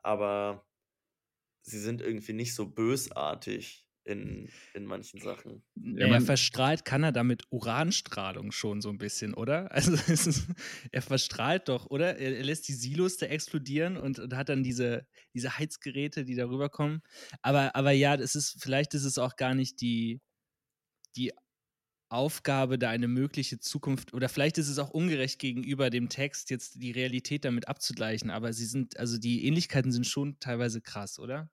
aber 0.03 0.67
sie 1.63 1.81
sind 1.81 2.03
irgendwie 2.03 2.35
nicht 2.35 2.55
so 2.55 2.67
bösartig 2.71 3.90
in, 4.11 4.51
in 4.75 4.85
manchen 4.85 5.21
Sachen. 5.21 5.63
Ja, 5.77 6.09
er 6.09 6.21
verstrahlt 6.21 6.85
kann 6.85 7.03
er 7.03 7.13
damit 7.13 7.45
Uranstrahlung 7.51 8.53
schon 8.53 8.81
so 8.81 8.91
ein 8.91 8.99
bisschen, 8.99 9.35
oder? 9.35 9.71
Also 9.81 9.93
ist, 10.13 10.49
er 10.91 11.03
verstrahlt 11.03 11.69
doch, 11.69 11.87
oder? 11.87 12.19
Er, 12.19 12.37
er, 12.37 12.45
lässt 12.45 12.69
die 12.69 12.75
Silos 12.75 13.17
da 13.17 13.27
explodieren 13.27 13.97
und, 13.97 14.19
und, 14.19 14.35
hat 14.35 14.49
dann 14.49 14.63
diese, 14.63 15.07
diese 15.35 15.59
Heizgeräte, 15.59 16.25
die 16.25 16.35
darüber 16.35 16.69
kommen. 16.69 17.03
Aber, 17.41 17.75
aber 17.75 17.93
ja, 17.93 18.17
das 18.17 18.35
ist, 18.35 18.63
vielleicht 18.63 18.95
ist 18.95 19.05
es 19.05 19.17
auch 19.17 19.37
gar 19.37 19.55
nicht 19.55 19.81
die, 19.81 20.21
die 21.17 21.33
Aufgabe, 22.11 22.79
da 22.79 22.91
eine 22.91 23.07
mögliche 23.07 23.61
Zukunft, 23.61 24.13
oder 24.13 24.29
vielleicht 24.29 24.59
ist 24.59 24.69
es 24.69 24.79
auch 24.81 24.91
ungerecht 24.91 25.39
gegenüber 25.39 25.91
dem 25.91 26.09
Text, 26.09 26.51
jetzt 26.51 26.83
die 26.83 26.91
Realität 26.91 27.45
damit 27.45 27.69
abzugleichen, 27.69 28.31
aber 28.31 28.53
sie 28.53 28.67
sind, 28.67 28.99
also 28.99 29.17
die 29.17 29.47
Ähnlichkeiten 29.47 29.93
sind 29.93 30.07
schon 30.07 30.39
teilweise 30.41 30.81
krass, 30.81 31.21
oder? 31.21 31.49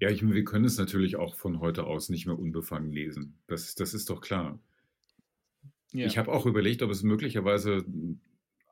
Ja, 0.00 0.10
ich, 0.10 0.26
wir 0.26 0.44
können 0.44 0.64
es 0.64 0.78
natürlich 0.78 1.16
auch 1.16 1.34
von 1.36 1.60
heute 1.60 1.84
aus 1.84 2.08
nicht 2.08 2.26
mehr 2.26 2.38
unbefangen 2.38 2.92
lesen. 2.92 3.38
Das, 3.46 3.74
das 3.74 3.94
ist 3.94 4.10
doch 4.10 4.20
klar. 4.20 4.60
Ja. 5.92 6.06
Ich 6.06 6.18
habe 6.18 6.32
auch 6.32 6.46
überlegt, 6.46 6.82
ob 6.82 6.90
es 6.90 7.02
möglicherweise 7.02 7.84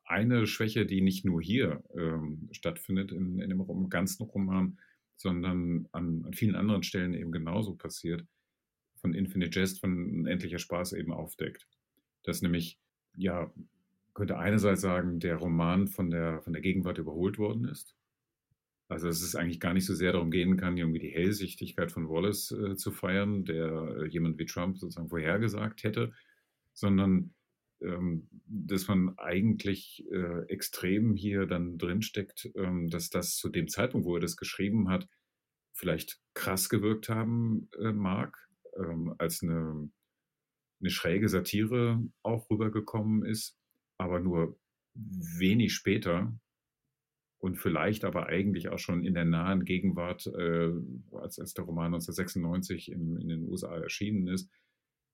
eine 0.05 0.47
Schwäche, 0.47 0.85
die 0.85 1.01
nicht 1.01 1.25
nur 1.25 1.41
hier 1.41 1.83
ähm, 1.97 2.49
stattfindet 2.53 3.13
in, 3.13 3.39
in 3.39 3.49
dem 3.49 3.89
ganzen 3.89 4.25
Roman, 4.25 4.79
sondern 5.17 5.89
an, 5.93 6.25
an 6.25 6.33
vielen 6.35 6.57
anderen 6.57 6.83
Stellen 6.83 7.15
eben 7.15 7.33
genauso 7.33 7.75
passiert, 7.75 8.27
von 8.97 9.15
Infinite 9.15 9.59
Jest, 9.59 9.81
von 9.81 10.27
Endlicher 10.27 10.59
Spaß 10.59 10.93
eben 10.95 11.13
aufdeckt. 11.13 11.67
Dass 12.23 12.43
nämlich, 12.43 12.79
ja, 13.17 13.53
könnte 14.13 14.39
einerseits 14.39 14.81
sagen, 14.81 15.21
der 15.21 15.37
Roman 15.37 15.89
von 15.89 16.11
der, 16.11 16.41
von 16.43 16.53
der 16.53 16.63
Gegenwart 16.63 16.99
überholt 16.99 17.39
worden 17.39 17.65
ist. 17.65 17.97
Also 18.89 19.07
dass 19.07 19.23
es 19.23 19.35
eigentlich 19.35 19.61
gar 19.61 19.73
nicht 19.73 19.87
so 19.87 19.95
sehr 19.95 20.13
darum 20.13 20.31
gehen 20.31 20.57
kann, 20.57 20.77
irgendwie 20.77 20.99
die 20.99 21.13
Hellsichtigkeit 21.13 21.91
von 21.91 22.09
Wallace 22.09 22.51
äh, 22.53 22.77
zu 22.77 22.93
feiern, 22.93 23.45
der 23.45 23.97
äh, 23.99 24.07
jemand 24.09 24.39
wie 24.39 24.45
Trump 24.45 24.79
sozusagen 24.79 25.09
vorhergesagt 25.09 25.85
hätte, 25.85 26.13
sondern 26.75 27.35
ähm, 27.81 28.29
dass 28.47 28.89
man 28.89 29.19
eigentlich 29.19 30.05
äh, 30.11 30.47
extrem 30.49 31.15
hier 31.15 31.47
dann 31.47 31.79
drinsteckt, 31.79 32.51
ähm, 32.57 32.89
dass 32.89 33.11
das 33.11 33.37
zu 33.37 33.49
dem 33.49 33.69
Zeitpunkt, 33.69 34.07
wo 34.07 34.17
er 34.17 34.21
das 34.21 34.37
geschrieben 34.37 34.89
hat, 34.89 35.09
vielleicht 35.73 36.21
krass 36.35 36.69
gewirkt 36.69 37.09
haben 37.09 37.69
äh, 37.79 37.93
mag, 37.93 38.37
ähm, 38.77 39.15
als 39.19 39.43
eine, 39.43 39.91
eine 40.81 40.91
schräge 40.91 41.29
Satire 41.29 42.03
auch 42.23 42.49
rübergekommen 42.51 43.25
ist, 43.25 43.59
aber 43.99 44.21
nur 44.21 44.59
wenig 44.95 45.75
später 45.75 46.33
und 47.45 47.57
vielleicht 47.57 48.07
aber 48.07 48.29
eigentlich 48.29 48.71
auch 48.71 48.79
schon 48.79 49.05
in 49.05 49.13
der 49.13 49.27
nahen 49.27 49.67
Gegenwart, 49.67 50.27
äh, 50.29 50.73
als, 51.13 51.39
als 51.39 51.53
der 51.53 51.67
Roman 51.67 51.93
1996 51.93 52.91
in, 52.91 53.21
in 53.21 53.29
den 53.29 53.43
USA 53.51 53.77
erschienen 53.77 54.29
ist, 54.29 54.51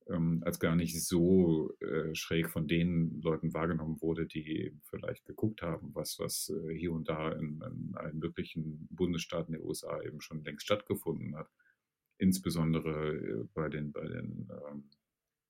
ähm, 0.08 0.40
als 0.44 0.60
gar 0.60 0.76
nicht 0.76 1.04
so 1.04 1.76
äh, 1.80 2.14
schräg 2.14 2.49
von 2.49 2.68
den 2.68 3.20
Leuten 3.20 3.52
wahrgenommen 3.52 4.00
wurde, 4.00 4.26
die 4.26 4.78
vielleicht 4.84 5.25
geguckt 5.25 5.62
haben, 5.62 5.90
was, 5.92 6.20
was 6.20 6.50
äh, 6.50 6.72
hier 6.72 6.92
und 6.92 7.08
da 7.08 7.32
in, 7.32 7.60
in, 7.62 7.94
allen 7.96 8.20
möglichen 8.20 8.87
Bundesstaaten 8.92 9.50
der 9.50 9.64
USA 9.64 10.00
eben 10.00 10.20
schon 10.20 10.44
längst 10.44 10.66
stattgefunden 10.66 11.34
hat. 11.34 11.50
Insbesondere 12.18 13.16
äh, 13.16 13.44
bei 13.54 13.68
den, 13.68 13.90
bei 13.90 14.06
den, 14.06 14.49
ähm, 14.70 14.84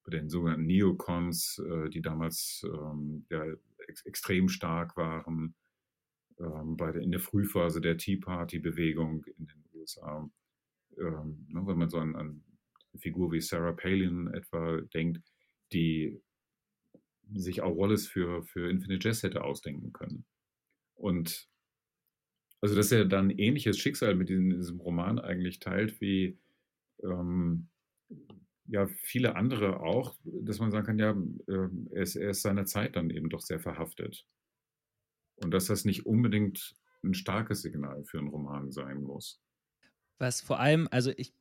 bei 0.02 0.12
den 0.12 0.30
sogenannten 0.30 0.64
Neocons, 0.64 1.58
äh, 1.58 1.90
die 1.90 2.00
damals 2.00 2.62
ähm, 2.64 3.26
ja, 3.28 3.44
ex 3.86 4.06
extrem 4.06 4.48
stark 4.48 4.96
waren, 4.96 5.54
bei 6.40 6.92
der, 6.92 7.02
in 7.02 7.10
der 7.10 7.20
Frühphase 7.20 7.80
der 7.80 7.96
Tea 7.96 8.16
Party-Bewegung 8.16 9.24
in 9.36 9.46
den 9.46 9.64
USA. 9.74 10.30
Ähm, 10.98 11.46
ne, 11.48 11.66
wenn 11.66 11.78
man 11.78 11.90
so 11.90 11.98
an, 11.98 12.16
an 12.16 12.42
eine 12.92 13.00
Figur 13.00 13.32
wie 13.32 13.40
Sarah 13.40 13.72
Palin 13.72 14.28
etwa 14.28 14.80
denkt, 14.94 15.22
die 15.72 16.20
sich 17.32 17.62
auch 17.62 17.76
Wallace 17.76 18.08
für, 18.08 18.42
für 18.42 18.68
Infinite 18.68 19.06
Jest 19.06 19.22
hätte 19.22 19.44
ausdenken 19.44 19.92
können. 19.92 20.24
Und 20.94 21.48
also, 22.60 22.74
dass 22.74 22.92
er 22.92 23.04
dann 23.04 23.30
ähnliches 23.30 23.78
Schicksal 23.78 24.14
mit 24.14 24.28
diesem, 24.28 24.50
diesem 24.50 24.80
Roman 24.80 25.18
eigentlich 25.18 25.60
teilt 25.60 26.00
wie 26.00 26.38
ähm, 27.02 27.68
ja, 28.66 28.86
viele 28.86 29.36
andere 29.36 29.80
auch, 29.80 30.16
dass 30.24 30.58
man 30.58 30.70
sagen 30.70 30.86
kann, 30.86 30.98
ja, 30.98 31.10
äh, 31.48 31.68
er, 31.92 32.02
ist, 32.02 32.16
er 32.16 32.30
ist 32.30 32.42
seiner 32.42 32.66
Zeit 32.66 32.96
dann 32.96 33.10
eben 33.10 33.30
doch 33.30 33.40
sehr 33.40 33.60
verhaftet. 33.60 34.26
Und 35.42 35.52
dass 35.52 35.66
das 35.66 35.84
nicht 35.84 36.06
unbedingt 36.06 36.74
ein 37.02 37.14
starkes 37.14 37.62
Signal 37.62 38.04
für 38.04 38.18
einen 38.18 38.28
Roman 38.28 38.70
sein 38.70 39.02
muss. 39.02 39.40
Was 40.18 40.40
vor 40.40 40.60
allem, 40.60 40.86
also 40.90 41.12
ich, 41.16 41.32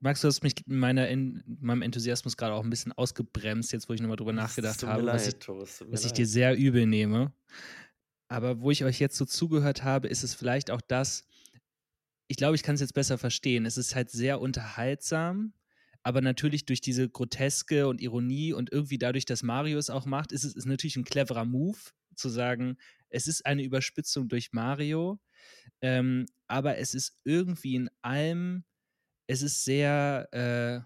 Max, 0.00 0.22
du 0.22 0.28
hast 0.28 0.42
mich 0.42 0.54
in, 0.66 0.78
meiner, 0.78 1.08
in 1.08 1.42
meinem 1.60 1.82
Enthusiasmus 1.82 2.38
gerade 2.38 2.54
auch 2.54 2.64
ein 2.64 2.70
bisschen 2.70 2.92
ausgebremst, 2.92 3.72
jetzt 3.72 3.88
wo 3.88 3.92
ich 3.92 4.00
nochmal 4.00 4.16
drüber 4.16 4.32
nachgedacht 4.32 4.82
habe, 4.82 5.02
leid, 5.02 5.14
was, 5.16 5.28
ich, 5.28 5.88
was 5.92 6.04
ich 6.06 6.12
dir 6.12 6.26
sehr 6.26 6.56
übel 6.56 6.86
nehme. 6.86 7.32
Aber 8.28 8.60
wo 8.60 8.70
ich 8.70 8.84
euch 8.84 8.98
jetzt 9.00 9.16
so 9.16 9.26
zugehört 9.26 9.84
habe, 9.84 10.08
ist 10.08 10.22
es 10.22 10.34
vielleicht 10.34 10.70
auch 10.70 10.80
das, 10.80 11.26
ich 12.28 12.36
glaube, 12.36 12.54
ich 12.54 12.62
kann 12.62 12.76
es 12.76 12.80
jetzt 12.80 12.94
besser 12.94 13.18
verstehen. 13.18 13.66
Es 13.66 13.76
ist 13.76 13.94
halt 13.94 14.08
sehr 14.08 14.40
unterhaltsam, 14.40 15.52
aber 16.02 16.20
natürlich 16.22 16.64
durch 16.64 16.80
diese 16.80 17.08
Groteske 17.08 17.88
und 17.88 18.00
Ironie 18.00 18.52
und 18.52 18.72
irgendwie 18.72 18.98
dadurch, 18.98 19.26
dass 19.26 19.42
Mario 19.42 19.78
es 19.78 19.90
auch 19.90 20.06
macht, 20.06 20.32
ist 20.32 20.44
es 20.44 20.54
ist 20.54 20.66
natürlich 20.66 20.96
ein 20.96 21.04
cleverer 21.04 21.44
Move, 21.44 21.78
zu 22.20 22.28
sagen, 22.28 22.76
es 23.08 23.26
ist 23.26 23.44
eine 23.46 23.62
Überspitzung 23.62 24.28
durch 24.28 24.52
Mario, 24.52 25.20
ähm, 25.80 26.26
aber 26.46 26.78
es 26.78 26.94
ist 26.94 27.20
irgendwie 27.24 27.74
in 27.74 27.90
allem, 28.02 28.64
es 29.26 29.42
ist 29.42 29.64
sehr 29.64 30.28
äh, 30.32 30.80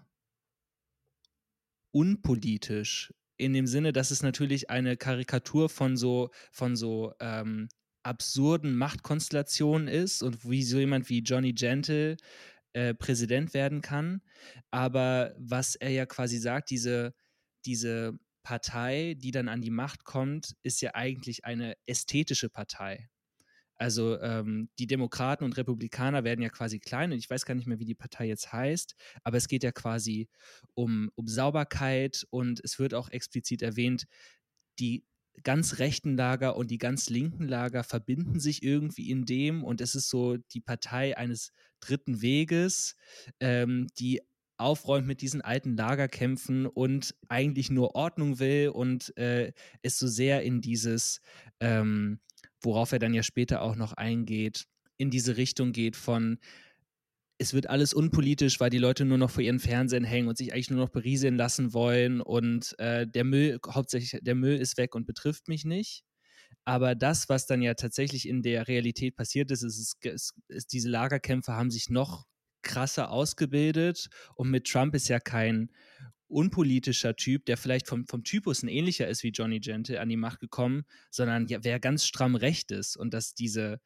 unpolitisch 1.91 3.13
in 3.37 3.53
dem 3.53 3.67
Sinne, 3.67 3.91
dass 3.93 4.11
es 4.11 4.23
natürlich 4.23 4.69
eine 4.69 4.97
Karikatur 4.97 5.69
von 5.69 5.97
so, 5.97 6.29
von 6.51 6.75
so 6.75 7.13
ähm, 7.19 7.67
absurden 8.03 8.75
Machtkonstellationen 8.75 9.87
ist 9.87 10.21
und 10.21 10.49
wie 10.49 10.63
so 10.63 10.79
jemand 10.79 11.09
wie 11.09 11.19
Johnny 11.19 11.53
Gentle 11.53 12.17
äh, 12.73 12.93
Präsident 12.93 13.53
werden 13.53 13.81
kann. 13.81 14.21
Aber 14.71 15.33
was 15.37 15.75
er 15.75 15.89
ja 15.89 16.05
quasi 16.05 16.37
sagt, 16.37 16.69
diese, 16.69 17.13
diese 17.65 18.17
Partei, 18.45 19.15
die 19.17 19.31
dann 19.31 19.49
an 19.49 19.61
die 19.61 19.71
Macht 19.71 20.05
kommt, 20.05 20.55
ist 20.61 20.81
ja 20.81 20.93
eigentlich 20.93 21.45
eine 21.45 21.75
ästhetische 21.87 22.47
Partei. 22.47 23.09
Also 23.75 24.21
ähm, 24.21 24.69
die 24.79 24.87
Demokraten 24.87 25.43
und 25.43 25.57
Republikaner 25.57 26.23
werden 26.23 26.41
ja 26.43 26.49
quasi 26.49 26.79
klein 26.79 27.11
und 27.11 27.17
ich 27.17 27.29
weiß 27.29 27.45
gar 27.45 27.55
nicht 27.55 27.67
mehr, 27.67 27.79
wie 27.79 27.85
die 27.85 27.95
Partei 27.95 28.27
jetzt 28.27 28.53
heißt, 28.53 28.95
aber 29.23 29.37
es 29.37 29.47
geht 29.47 29.63
ja 29.63 29.71
quasi 29.71 30.29
um, 30.75 31.09
um 31.15 31.27
Sauberkeit 31.27 32.25
und 32.29 32.61
es 32.63 32.79
wird 32.79 32.93
auch 32.93 33.09
explizit 33.09 33.63
erwähnt, 33.63 34.05
die 34.79 35.03
ganz 35.43 35.79
rechten 35.79 36.15
Lager 36.15 36.55
und 36.55 36.71
die 36.71 36.77
ganz 36.77 37.09
linken 37.09 37.47
Lager 37.47 37.83
verbinden 37.83 38.39
sich 38.39 38.63
irgendwie 38.63 39.09
in 39.09 39.25
dem 39.25 39.63
und 39.63 39.81
es 39.81 39.95
ist 39.95 40.09
so 40.09 40.37
die 40.37 40.61
Partei 40.61 41.17
eines 41.17 41.51
dritten 41.81 42.21
Weges, 42.21 42.95
ähm, 43.39 43.87
die 43.99 44.21
aufräumt 44.57 45.07
mit 45.07 45.21
diesen 45.21 45.41
alten 45.41 45.75
Lagerkämpfen 45.75 46.65
und 46.65 47.15
eigentlich 47.27 47.69
nur 47.69 47.95
Ordnung 47.95 48.39
will 48.39 48.69
und 48.69 49.15
äh, 49.17 49.53
ist 49.81 49.99
so 49.99 50.07
sehr 50.07 50.43
in 50.43 50.61
dieses, 50.61 51.21
ähm, 51.59 52.19
worauf 52.61 52.91
er 52.91 52.99
dann 52.99 53.13
ja 53.13 53.23
später 53.23 53.61
auch 53.61 53.75
noch 53.75 53.93
eingeht, 53.93 54.67
in 54.97 55.09
diese 55.09 55.37
Richtung 55.37 55.71
geht 55.71 55.95
von 55.95 56.39
es 57.37 57.53
wird 57.53 57.69
alles 57.69 57.93
unpolitisch, 57.93 58.59
weil 58.59 58.69
die 58.69 58.77
Leute 58.77 59.03
nur 59.03 59.17
noch 59.17 59.29
vor 59.29 59.43
ihren 59.43 59.59
Fernsehen 59.59 60.05
hängen 60.05 60.27
und 60.29 60.37
sich 60.37 60.53
eigentlich 60.53 60.69
nur 60.69 60.79
noch 60.79 60.89
berieseln 60.89 61.35
lassen 61.35 61.73
wollen 61.73 62.21
und 62.21 62.77
äh, 62.79 63.05
der 63.05 63.25
Müll, 63.25 63.59
hauptsächlich 63.67 64.21
der 64.21 64.35
Müll 64.35 64.55
ist 64.55 64.77
weg 64.77 64.95
und 64.95 65.05
betrifft 65.05 65.47
mich 65.47 65.65
nicht. 65.65 66.03
Aber 66.63 66.95
das, 66.95 67.29
was 67.29 67.45
dann 67.45 67.61
ja 67.61 67.73
tatsächlich 67.73 68.27
in 68.27 68.41
der 68.41 68.67
Realität 68.67 69.15
passiert 69.15 69.51
ist, 69.51 69.63
ist, 69.63 69.97
ist, 70.03 70.33
ist 70.47 70.73
diese 70.73 70.89
Lagerkämpfe 70.89 71.53
haben 71.53 71.71
sich 71.71 71.89
noch 71.89 72.25
krasser 72.65 73.09
ausgebildet 73.11 74.09
und 74.35 74.49
mit 74.49 74.67
Trump 74.67 74.93
ist 74.95 75.07
ja 75.07 75.19
kein 75.19 75.71
unpolitischer 76.27 77.15
Typ, 77.15 77.45
der 77.45 77.55
vielleicht 77.55 77.87
vom, 77.87 78.05
vom 78.07 78.23
Typus 78.23 78.63
ein 78.63 78.67
ähnlicher 78.67 79.07
ist 79.07 79.23
wie 79.23 79.29
Johnny 79.29 79.59
Gentle 79.59 80.01
an 80.01 80.09
die 80.09 80.17
Macht 80.17 80.39
gekommen, 80.39 80.83
sondern 81.09 81.47
ja, 81.47 81.63
wer 81.63 81.79
ganz 81.79 82.05
stramm 82.05 82.35
recht 82.35 82.71
ist 82.71 82.97
und 82.97 83.13
dass 83.13 83.33
diese, 83.33 83.79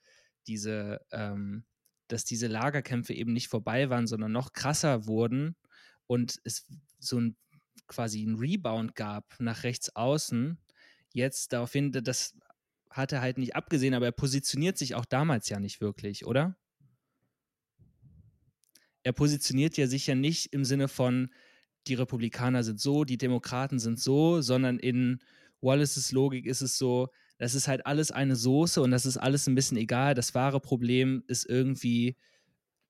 diese 0.47 1.01
ähm, 1.11 1.65
dass 2.07 2.25
diese 2.25 2.47
Lagerkämpfe 2.47 3.13
eben 3.13 3.33
nicht 3.33 3.49
vorbei 3.49 3.89
waren, 3.89 4.07
sondern 4.07 4.31
noch 4.31 4.51
krasser 4.51 5.05
wurden 5.05 5.55
und 6.07 6.39
es 6.43 6.65
so 6.97 7.19
ein 7.19 7.37
quasi 7.87 8.23
ein 8.23 8.35
Rebound 8.35 8.95
gab 8.95 9.35
nach 9.39 9.63
rechts 9.63 9.95
außen. 9.95 10.57
Jetzt 11.13 11.53
daraufhin, 11.53 11.91
dass 11.91 12.35
hat 12.89 13.11
er 13.11 13.21
halt 13.21 13.37
nicht 13.37 13.55
abgesehen, 13.55 13.93
aber 13.93 14.07
er 14.07 14.11
positioniert 14.11 14.77
sich 14.77 14.95
auch 14.95 15.05
damals 15.05 15.49
ja 15.49 15.59
nicht 15.59 15.79
wirklich, 15.81 16.25
oder? 16.25 16.57
Er 19.03 19.13
positioniert 19.13 19.77
ja 19.77 19.87
sich 19.87 20.07
ja 20.07 20.15
nicht 20.15 20.53
im 20.53 20.65
Sinne 20.65 20.87
von, 20.87 21.29
die 21.87 21.93
Republikaner 21.93 22.63
sind 22.63 22.79
so, 22.79 23.03
die 23.03 23.17
Demokraten 23.17 23.79
sind 23.79 23.99
so, 23.99 24.41
sondern 24.41 24.79
in 24.79 25.19
Wallaces 25.61 26.11
Logik 26.11 26.45
ist 26.45 26.61
es 26.61 26.77
so, 26.77 27.09
das 27.37 27.55
ist 27.55 27.67
halt 27.67 27.85
alles 27.85 28.11
eine 28.11 28.35
Soße 28.35 28.81
und 28.81 28.91
das 28.91 29.05
ist 29.05 29.17
alles 29.17 29.47
ein 29.47 29.55
bisschen 29.55 29.77
egal. 29.77 30.13
Das 30.13 30.35
wahre 30.35 30.59
Problem 30.59 31.23
ist 31.27 31.45
irgendwie, 31.45 32.17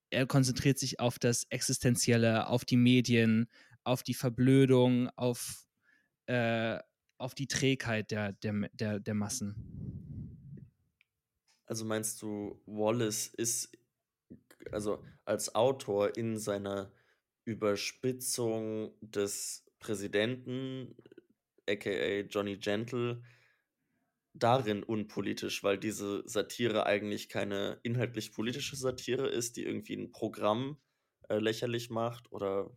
er 0.09 0.25
konzentriert 0.25 0.79
sich 0.79 0.99
auf 0.99 1.19
das 1.19 1.45
Existenzielle, 1.49 2.47
auf 2.47 2.65
die 2.65 2.77
Medien, 2.77 3.47
auf 3.83 4.01
die 4.01 4.15
Verblödung, 4.15 5.09
auf, 5.15 5.65
äh, 6.25 6.79
auf 7.17 7.35
die 7.35 7.47
Trägheit 7.47 8.11
der, 8.11 8.33
der, 8.33 8.69
der, 8.73 8.99
der 8.99 9.13
Massen. 9.13 9.55
Also 11.65 11.85
meinst 11.85 12.21
du, 12.23 12.59
Wallace 12.65 13.27
ist 13.27 13.71
also 14.71 15.03
als 15.25 15.55
Autor 15.55 16.17
in 16.17 16.37
seiner 16.37 16.91
Überspitzung 17.45 18.93
des 19.01 19.65
Präsidenten, 19.79 20.95
aka 21.67 22.21
Johnny 22.29 22.57
Gentle, 22.57 23.23
darin 24.33 24.83
unpolitisch, 24.83 25.63
weil 25.63 25.77
diese 25.77 26.23
Satire 26.27 26.85
eigentlich 26.85 27.29
keine 27.29 27.79
inhaltlich 27.83 28.31
politische 28.31 28.75
Satire 28.75 29.27
ist, 29.27 29.57
die 29.57 29.65
irgendwie 29.65 29.95
ein 29.95 30.11
Programm 30.11 30.77
äh, 31.29 31.39
lächerlich 31.39 31.89
macht 31.89 32.31
oder 32.31 32.71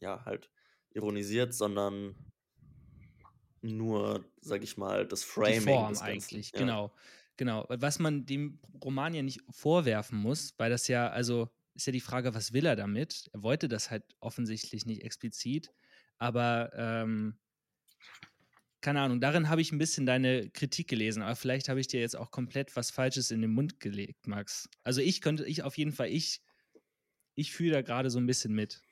ja, 0.00 0.24
halt 0.24 0.50
ironisiert, 0.90 1.54
sondern 1.54 2.14
nur, 3.62 4.24
sag 4.40 4.62
ich 4.62 4.76
mal, 4.76 5.06
das 5.06 5.24
Framing. 5.24 5.60
Die 5.60 5.64
Form 5.64 5.96
eigentlich, 5.98 6.52
ja. 6.52 6.60
genau. 6.60 6.94
Genau. 7.38 7.64
Was 7.68 8.00
man 8.00 8.26
dem 8.26 8.58
Roman 8.84 9.14
ja 9.14 9.22
nicht 9.22 9.40
vorwerfen 9.48 10.18
muss, 10.18 10.54
weil 10.58 10.70
das 10.70 10.88
ja, 10.88 11.08
also 11.08 11.48
ist 11.74 11.86
ja 11.86 11.92
die 11.92 12.00
Frage, 12.00 12.34
was 12.34 12.52
will 12.52 12.66
er 12.66 12.74
damit? 12.74 13.30
Er 13.32 13.42
wollte 13.44 13.68
das 13.68 13.90
halt 13.92 14.02
offensichtlich 14.18 14.86
nicht 14.86 15.04
explizit, 15.04 15.72
aber 16.18 16.72
ähm, 16.74 17.38
keine 18.80 19.00
Ahnung, 19.00 19.20
darin 19.20 19.48
habe 19.48 19.60
ich 19.60 19.70
ein 19.70 19.78
bisschen 19.78 20.04
deine 20.04 20.50
Kritik 20.50 20.88
gelesen, 20.88 21.22
aber 21.22 21.36
vielleicht 21.36 21.68
habe 21.68 21.78
ich 21.78 21.86
dir 21.86 22.00
jetzt 22.00 22.16
auch 22.16 22.32
komplett 22.32 22.74
was 22.74 22.90
Falsches 22.90 23.30
in 23.30 23.40
den 23.40 23.52
Mund 23.52 23.78
gelegt, 23.78 24.26
Max. 24.26 24.68
Also 24.82 25.00
ich 25.00 25.20
könnte, 25.20 25.46
ich 25.46 25.62
auf 25.62 25.78
jeden 25.78 25.92
Fall, 25.92 26.08
ich, 26.08 26.42
ich 27.36 27.52
fühle 27.52 27.70
da 27.70 27.82
gerade 27.82 28.10
so 28.10 28.18
ein 28.18 28.26
bisschen 28.26 28.52
mit. 28.52 28.82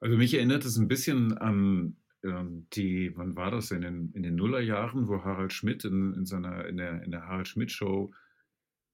Also 0.00 0.16
mich 0.16 0.34
erinnert 0.34 0.64
es 0.64 0.76
ein 0.76 0.88
bisschen 0.88 1.38
an 1.38 1.96
die, 2.22 3.12
wann 3.16 3.36
war 3.36 3.50
das, 3.50 3.70
in 3.70 3.80
den, 3.80 4.12
in 4.12 4.22
den 4.22 4.34
Nullerjahren, 4.34 5.08
wo 5.08 5.24
Harald 5.24 5.52
Schmidt 5.52 5.84
in, 5.84 6.14
in 6.14 6.26
seiner, 6.26 6.66
in 6.66 6.76
der, 6.76 7.02
in 7.02 7.10
der 7.10 7.26
Harald 7.26 7.48
Schmidt 7.48 7.70
Show 7.70 8.12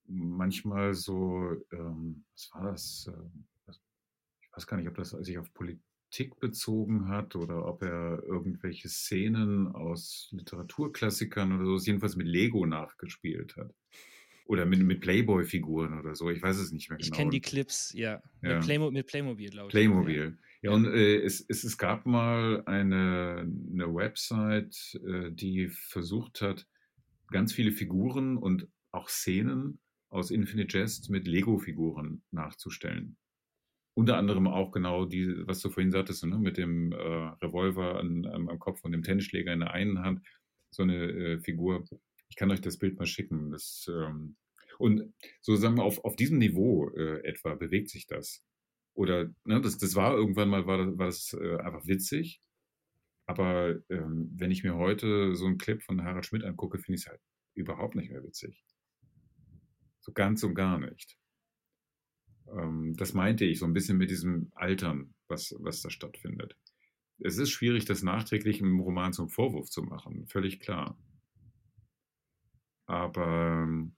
manchmal 0.09 0.95
so, 0.95 1.56
ähm, 1.73 2.25
was 2.33 2.50
war 2.52 2.71
das? 2.71 3.11
Äh, 3.12 3.73
ich 4.42 4.56
weiß 4.56 4.66
gar 4.66 4.76
nicht, 4.76 4.88
ob 4.88 4.95
das 4.95 5.11
sich 5.11 5.38
auf 5.38 5.52
Politik 5.52 6.38
bezogen 6.40 7.09
hat 7.09 7.37
oder 7.37 7.66
ob 7.66 7.83
er 7.83 8.23
irgendwelche 8.23 8.88
Szenen 8.88 9.68
aus 9.68 10.28
Literaturklassikern 10.30 11.52
oder 11.52 11.66
so, 11.66 11.85
jedenfalls 11.85 12.16
mit 12.16 12.26
Lego 12.26 12.64
nachgespielt 12.64 13.56
hat. 13.56 13.75
Oder 14.47 14.64
mit, 14.64 14.80
mit 14.80 15.00
Playboy-Figuren 15.00 15.99
oder 15.99 16.14
so, 16.14 16.30
ich 16.30 16.40
weiß 16.40 16.59
es 16.59 16.71
nicht 16.71 16.88
mehr 16.88 16.99
genau. 16.99 17.06
Ich 17.06 17.12
kenne 17.12 17.30
die 17.30 17.40
Clips, 17.40 17.92
ja. 17.92 18.23
ja. 18.42 18.54
Mit, 18.54 18.64
Playmo 18.64 18.90
mit 18.92 19.06
Playmobil, 19.09 19.50
glaube 19.50 19.66
ich. 19.68 19.73
Playmobil. 19.73 20.38
Ja, 20.62 20.70
und 20.72 20.86
äh, 20.86 21.22
es, 21.22 21.44
es, 21.48 21.78
gab 21.78 22.06
mal 22.06 22.62
eine, 22.66 23.46
eine 23.72 23.94
Website, 23.94 24.98
äh, 25.06 25.30
die 25.30 25.68
versucht 25.68 26.40
hat, 26.40 26.66
ganz 27.30 27.52
viele 27.52 27.72
Figuren 27.72 28.36
und 28.36 28.68
auch 28.92 29.08
Szenen 29.08 29.80
aus 30.08 30.30
Infinite 30.30 30.78
Jest 30.78 31.10
mit 31.10 31.26
Lego-Figuren 31.26 32.22
nachzustellen. 32.30 33.16
Unter 33.94 34.16
anderem 34.16 34.46
auch 34.46 34.72
genau 34.72 35.06
die, 35.06 35.46
was 35.46 35.60
du 35.60 35.70
vorhin 35.70 35.90
sagtest, 35.90 36.25
ne, 36.25 36.38
mit 36.38 36.58
dem 36.58 36.92
äh, 36.92 36.96
Revolver 36.96 37.98
an, 37.98 38.26
am, 38.26 38.48
am, 38.48 38.59
Kopf 38.59 38.85
und 38.85 38.92
dem 38.92 39.02
Tennisschläger 39.02 39.52
in 39.52 39.61
der 39.61 39.72
einen 39.72 40.00
Hand, 40.00 40.20
so 40.70 40.83
eine 40.83 41.11
äh, 41.11 41.40
Figur. 41.40 41.85
Ich 42.28 42.37
kann 42.37 42.50
euch 42.50 42.61
das 42.61 42.78
Bild 42.78 42.98
mal 42.98 43.07
schicken. 43.07 43.50
Das, 43.50 43.90
ähm, 43.90 44.37
und 44.78 45.14
so 45.40 45.57
sagen 45.57 45.76
wir, 45.76 45.85
auf, 45.85 46.04
auf 46.04 46.16
diesem 46.16 46.38
Niveau 46.38 46.90
äh, 46.90 47.24
etwa 47.24 47.54
bewegt 47.54 47.88
sich 47.88 48.07
das. 48.07 48.44
Oder 48.96 49.30
ne, 49.44 49.61
das, 49.61 49.76
das 49.76 49.94
war 49.94 50.14
irgendwann 50.14 50.48
mal, 50.48 50.66
war, 50.66 50.98
war 50.98 51.06
das 51.06 51.35
äh, 51.35 51.59
einfach 51.59 51.87
witzig. 51.87 52.40
Aber 53.26 53.76
ähm, 53.90 54.30
wenn 54.35 54.50
ich 54.50 54.64
mir 54.64 54.76
heute 54.76 55.37
so 55.37 55.46
einen 55.46 55.59
Clip 55.59 55.82
von 55.82 56.02
Harald 56.02 56.24
Schmidt 56.24 56.44
angucke, 56.44 56.78
finde 56.78 56.96
ich 56.96 57.02
es 57.02 57.09
halt 57.09 57.20
überhaupt 57.54 57.94
nicht 57.94 58.11
mehr 58.11 58.22
witzig. 58.22 58.64
So 60.00 60.12
ganz 60.12 60.42
und 60.44 60.54
gar 60.54 60.78
nicht. 60.78 61.18
Ähm, 62.48 62.94
das 62.96 63.12
meinte 63.12 63.44
ich 63.44 63.59
so 63.59 63.66
ein 63.66 63.72
bisschen 63.74 63.98
mit 63.98 64.11
diesem 64.11 64.50
Altern, 64.54 65.14
was, 65.28 65.54
was 65.59 65.82
da 65.82 65.90
stattfindet. 65.90 66.56
Es 67.18 67.37
ist 67.38 67.50
schwierig, 67.50 67.85
das 67.85 68.02
nachträglich 68.02 68.61
im 68.61 68.80
Roman 68.80 69.12
zum 69.12 69.28
Vorwurf 69.28 69.68
zu 69.68 69.82
machen, 69.82 70.26
völlig 70.28 70.61
klar. 70.61 70.96
Aber 72.87 73.62
ähm, 73.64 73.95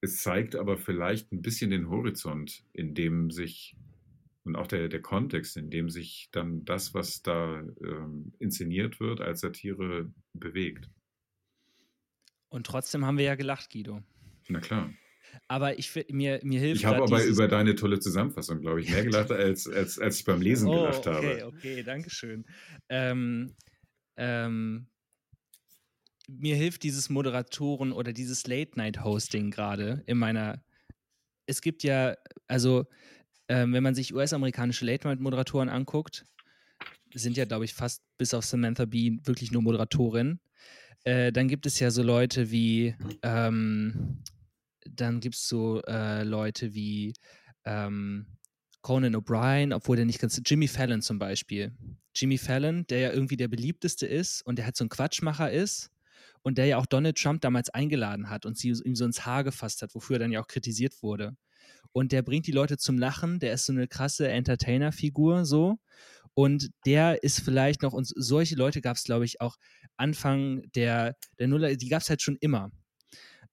es 0.00 0.22
zeigt 0.22 0.56
aber 0.56 0.76
vielleicht 0.76 1.32
ein 1.32 1.42
bisschen 1.42 1.70
den 1.70 1.88
Horizont, 1.88 2.64
in 2.72 2.94
dem 2.94 3.30
sich 3.30 3.76
und 4.46 4.56
auch 4.56 4.68
der, 4.68 4.88
der 4.88 5.02
Kontext, 5.02 5.56
in 5.56 5.70
dem 5.70 5.90
sich 5.90 6.28
dann 6.30 6.64
das, 6.64 6.94
was 6.94 7.20
da 7.22 7.60
ähm, 7.82 8.32
inszeniert 8.38 9.00
wird, 9.00 9.20
als 9.20 9.40
Satire 9.40 10.12
bewegt. 10.34 10.88
Und 12.48 12.66
trotzdem 12.66 13.04
haben 13.04 13.18
wir 13.18 13.24
ja 13.24 13.34
gelacht, 13.34 13.72
Guido. 13.72 14.02
Na 14.48 14.60
klar. 14.60 14.92
Aber 15.48 15.78
ich 15.78 15.92
mir, 16.10 16.40
mir 16.44 16.60
hilft. 16.60 16.80
Ich 16.80 16.86
habe 16.86 17.02
aber 17.02 17.24
über 17.24 17.48
deine 17.48 17.74
tolle 17.74 17.98
Zusammenfassung, 17.98 18.60
glaube 18.60 18.80
ich, 18.80 18.90
mehr 18.90 19.04
gelacht, 19.04 19.32
als, 19.32 19.68
als, 19.68 19.98
als 19.98 20.20
ich 20.20 20.24
beim 20.24 20.40
Lesen 20.40 20.68
oh, 20.68 20.76
gelacht 20.76 21.06
okay, 21.06 21.10
habe. 21.10 21.26
Okay, 21.26 21.42
okay, 21.44 21.82
danke 21.82 22.10
schön. 22.10 22.46
Ähm, 22.88 23.56
ähm, 24.16 24.86
mir 26.26 26.56
hilft 26.56 26.82
dieses 26.82 27.08
Moderatoren 27.08 27.92
oder 27.92 28.12
dieses 28.12 28.46
Late-Night-Hosting 28.46 29.50
gerade 29.50 30.02
in 30.06 30.18
meiner. 30.18 30.62
Es 31.46 31.60
gibt 31.60 31.84
ja, 31.84 32.16
also, 32.48 32.86
ähm, 33.48 33.72
wenn 33.72 33.82
man 33.82 33.94
sich 33.94 34.14
US-amerikanische 34.14 34.84
Late-Night-Moderatoren 34.84 35.68
anguckt, 35.68 36.24
sind 37.14 37.36
ja, 37.36 37.44
glaube 37.44 37.64
ich, 37.64 37.74
fast 37.74 38.02
bis 38.18 38.34
auf 38.34 38.44
Samantha 38.44 38.84
Bee 38.84 39.20
wirklich 39.24 39.52
nur 39.52 39.62
Moderatorinnen. 39.62 40.40
Äh, 41.04 41.32
dann 41.32 41.48
gibt 41.48 41.66
es 41.66 41.78
ja 41.78 41.90
so 41.90 42.02
Leute 42.02 42.50
wie, 42.50 42.96
ähm, 43.22 44.22
dann 44.84 45.20
gibt 45.20 45.36
es 45.36 45.48
so 45.48 45.80
äh, 45.82 46.24
Leute 46.24 46.74
wie 46.74 47.14
ähm, 47.64 48.26
Conan 48.82 49.14
O'Brien, 49.14 49.72
obwohl 49.74 49.96
der 49.96 50.04
nicht 50.04 50.18
ganz, 50.18 50.40
Jimmy 50.44 50.66
Fallon 50.66 51.02
zum 51.02 51.18
Beispiel. 51.18 51.72
Jimmy 52.14 52.38
Fallon, 52.38 52.86
der 52.88 52.98
ja 52.98 53.12
irgendwie 53.12 53.36
der 53.36 53.48
beliebteste 53.48 54.06
ist 54.06 54.42
und 54.42 54.56
der 54.56 54.64
halt 54.64 54.76
so 54.76 54.84
ein 54.84 54.88
Quatschmacher 54.88 55.50
ist 55.50 55.90
und 56.46 56.58
der 56.58 56.66
ja 56.66 56.78
auch 56.78 56.86
Donald 56.86 57.18
Trump 57.18 57.40
damals 57.40 57.70
eingeladen 57.70 58.30
hat 58.30 58.46
und 58.46 58.56
sie 58.56 58.68
ihm 58.68 58.94
so 58.94 59.04
ins 59.04 59.26
Haar 59.26 59.42
gefasst 59.42 59.82
hat, 59.82 59.96
wofür 59.96 60.14
er 60.14 60.20
dann 60.20 60.30
ja 60.30 60.40
auch 60.40 60.46
kritisiert 60.46 61.02
wurde. 61.02 61.36
Und 61.90 62.12
der 62.12 62.22
bringt 62.22 62.46
die 62.46 62.52
Leute 62.52 62.78
zum 62.78 62.98
Lachen, 62.98 63.40
der 63.40 63.52
ist 63.52 63.66
so 63.66 63.72
eine 63.72 63.88
krasse 63.88 64.28
Entertainer-Figur 64.28 65.44
so. 65.44 65.80
Und 66.34 66.70
der 66.84 67.24
ist 67.24 67.40
vielleicht 67.40 67.82
noch, 67.82 67.92
und 67.92 68.06
solche 68.14 68.54
Leute 68.54 68.80
gab 68.80 68.96
es, 68.96 69.02
glaube 69.02 69.24
ich, 69.24 69.40
auch 69.40 69.56
Anfang 69.96 70.62
der, 70.76 71.16
der 71.40 71.48
Nuller, 71.48 71.74
die 71.74 71.88
gab 71.88 72.02
es 72.02 72.10
halt 72.10 72.22
schon 72.22 72.36
immer. 72.40 72.70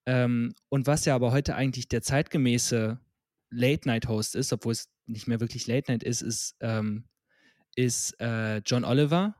Ähm, 0.05 0.53
und 0.69 0.85
was 0.85 1.05
ja 1.05 1.15
aber 1.15 1.31
heute 1.31 1.55
eigentlich 1.55 1.87
der 1.87 2.03
zeitgemäße 2.03 2.99
Late-Night-Host 3.49 4.35
ist, 4.35 4.53
obwohl 4.53 4.73
es 4.73 4.87
nicht 5.07 5.27
mehr 5.27 5.39
wirklich 5.39 5.65
Late-Night 5.65 6.03
ist, 6.03 6.21
ist, 6.21 6.57
ähm, 6.59 7.05
ist 7.75 8.21
äh, 8.21 8.57
John 8.57 8.85
Oliver, 8.85 9.35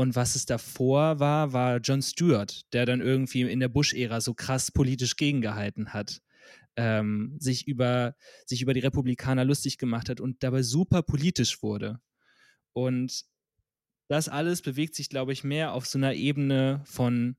und 0.00 0.16
was 0.16 0.34
es 0.34 0.46
davor 0.46 1.20
war, 1.20 1.52
war 1.52 1.76
John 1.76 2.00
Stewart, 2.00 2.62
der 2.72 2.86
dann 2.86 3.02
irgendwie 3.02 3.42
in 3.42 3.60
der 3.60 3.68
Bush-Ära 3.68 4.22
so 4.22 4.32
krass 4.32 4.70
politisch 4.70 5.14
gegengehalten 5.16 5.92
hat. 5.92 6.22
Ähm, 6.74 7.36
sich, 7.38 7.68
über, 7.68 8.14
sich 8.46 8.62
über 8.62 8.72
die 8.72 8.80
Republikaner 8.80 9.44
lustig 9.44 9.76
gemacht 9.76 10.08
hat 10.08 10.18
und 10.18 10.42
dabei 10.42 10.62
super 10.62 11.02
politisch 11.02 11.62
wurde. 11.62 12.00
Und 12.72 13.26
das 14.08 14.30
alles 14.30 14.62
bewegt 14.62 14.94
sich, 14.94 15.10
glaube 15.10 15.34
ich, 15.34 15.44
mehr 15.44 15.74
auf 15.74 15.86
so 15.86 15.98
einer 15.98 16.14
Ebene 16.14 16.80
von 16.86 17.36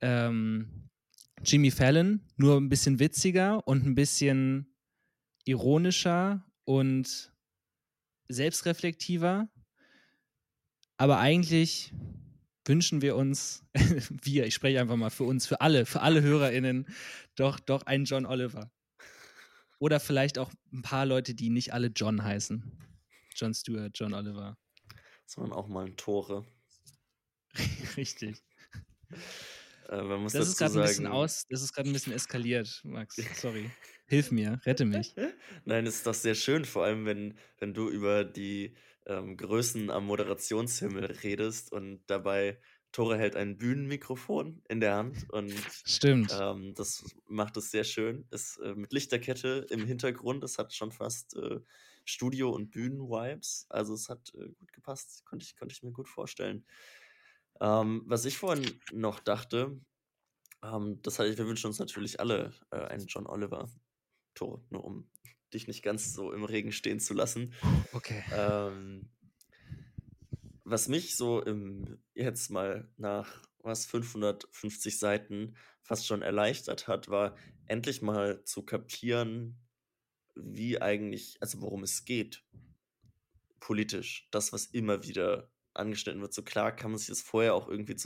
ähm, 0.00 0.88
Jimmy 1.44 1.70
Fallon, 1.70 2.22
nur 2.36 2.56
ein 2.56 2.70
bisschen 2.70 2.98
witziger 2.98 3.66
und 3.68 3.84
ein 3.84 3.94
bisschen 3.94 4.74
ironischer 5.44 6.46
und 6.64 7.34
selbstreflektiver 8.28 9.50
aber 11.00 11.18
eigentlich 11.18 11.94
wünschen 12.66 13.00
wir 13.00 13.16
uns, 13.16 13.64
wir, 14.22 14.44
ich 14.44 14.52
spreche 14.52 14.82
einfach 14.82 14.96
mal 14.96 15.08
für 15.08 15.24
uns, 15.24 15.46
für 15.46 15.62
alle, 15.62 15.86
für 15.86 16.02
alle 16.02 16.20
HörerInnen, 16.20 16.86
doch, 17.36 17.58
doch 17.58 17.86
einen 17.86 18.04
John 18.04 18.26
Oliver. 18.26 18.70
Oder 19.78 19.98
vielleicht 19.98 20.36
auch 20.36 20.52
ein 20.74 20.82
paar 20.82 21.06
Leute, 21.06 21.34
die 21.34 21.48
nicht 21.48 21.72
alle 21.72 21.86
John 21.86 22.22
heißen. 22.22 22.70
John 23.34 23.54
Stewart, 23.54 23.92
John 23.94 24.12
Oliver. 24.12 24.58
Sondern 25.24 25.54
auch 25.54 25.68
mal 25.68 25.86
ein 25.86 25.96
Tore. 25.96 26.44
Richtig. 27.96 28.36
Äh, 29.88 30.02
Das 30.24 30.48
ist 30.48 30.58
gerade 30.58 30.74
ein 30.74 30.86
bisschen 30.86 31.06
aus, 31.06 31.46
das 31.48 31.62
ist 31.62 31.72
gerade 31.72 31.88
ein 31.88 31.94
bisschen 31.94 32.12
eskaliert, 32.12 32.82
Max. 32.84 33.16
Sorry. 33.40 33.70
Hilf 34.06 34.32
mir, 34.32 34.60
rette 34.66 34.84
mich. 34.84 35.14
Nein, 35.64 35.86
es 35.86 35.94
ist 35.96 36.06
doch 36.06 36.12
sehr 36.12 36.34
schön, 36.34 36.66
vor 36.66 36.84
allem 36.84 37.06
wenn 37.06 37.38
wenn 37.58 37.72
du 37.72 37.88
über 37.88 38.22
die, 38.22 38.76
ähm, 39.06 39.36
Größen 39.36 39.90
am 39.90 40.06
Moderationshimmel 40.06 41.06
redest 41.22 41.72
und 41.72 42.02
dabei 42.06 42.60
Tore 42.92 43.16
hält 43.16 43.36
ein 43.36 43.56
Bühnenmikrofon 43.56 44.62
in 44.68 44.80
der 44.80 44.96
Hand 44.96 45.30
und, 45.30 45.54
Stimmt. 45.84 46.36
ähm, 46.38 46.74
das 46.74 47.04
macht 47.26 47.56
es 47.56 47.70
sehr 47.70 47.84
schön. 47.84 48.26
Es 48.30 48.56
äh, 48.58 48.74
mit 48.74 48.92
Lichterkette 48.92 49.66
im 49.70 49.86
Hintergrund, 49.86 50.42
es 50.42 50.58
hat 50.58 50.74
schon 50.74 50.90
fast, 50.90 51.36
äh, 51.36 51.60
Studio 52.04 52.50
und 52.50 52.70
Bühnen-Vibes. 52.70 53.66
Also, 53.68 53.94
es 53.94 54.08
hat, 54.08 54.32
äh, 54.34 54.48
gut 54.58 54.72
gepasst. 54.72 55.24
Konnte 55.24 55.44
ich 55.44 55.56
konnte 55.56 55.72
ich 55.72 55.82
mir 55.82 55.92
gut 55.92 56.08
vorstellen. 56.08 56.64
Ähm, 57.60 58.02
was 58.06 58.24
ich 58.24 58.38
vorhin 58.38 58.80
noch 58.92 59.20
dachte, 59.20 59.80
ähm, 60.62 61.00
das 61.02 61.18
heißt, 61.18 61.38
wir 61.38 61.46
wünschen 61.46 61.68
uns 61.68 61.78
natürlich 61.78 62.20
alle, 62.20 62.52
äh, 62.70 62.78
einen 62.78 63.06
John 63.06 63.26
Oliver. 63.26 63.68
Tore, 64.34 64.62
nur 64.70 64.84
um 64.84 65.10
dich 65.50 65.66
nicht 65.66 65.82
ganz 65.82 66.14
so 66.14 66.32
im 66.32 66.44
Regen 66.44 66.72
stehen 66.72 67.00
zu 67.00 67.14
lassen. 67.14 67.52
Okay. 67.92 68.22
Ähm 68.32 69.10
was 70.70 70.88
mich 70.88 71.16
so 71.16 71.42
im 71.42 71.98
jetzt 72.14 72.50
mal 72.50 72.88
nach, 72.96 73.42
was, 73.58 73.86
550 73.86 74.98
Seiten 74.98 75.56
fast 75.82 76.06
schon 76.06 76.22
erleichtert 76.22 76.86
hat, 76.86 77.08
war 77.08 77.36
endlich 77.66 78.02
mal 78.02 78.44
zu 78.44 78.62
kapieren, 78.62 79.58
wie 80.34 80.80
eigentlich 80.80 81.38
also, 81.40 81.60
worum 81.60 81.82
es 81.82 82.04
geht 82.04 82.44
politisch. 83.58 84.28
Das, 84.30 84.52
was 84.52 84.66
immer 84.66 85.02
wieder 85.02 85.50
angeschnitten 85.74 86.20
wird. 86.20 86.32
So 86.32 86.42
klar 86.42 86.74
kann 86.74 86.90
man 86.90 86.98
sich 86.98 87.08
das 87.08 87.20
vorher 87.20 87.54
auch 87.54 87.68
irgendwie 87.68 87.96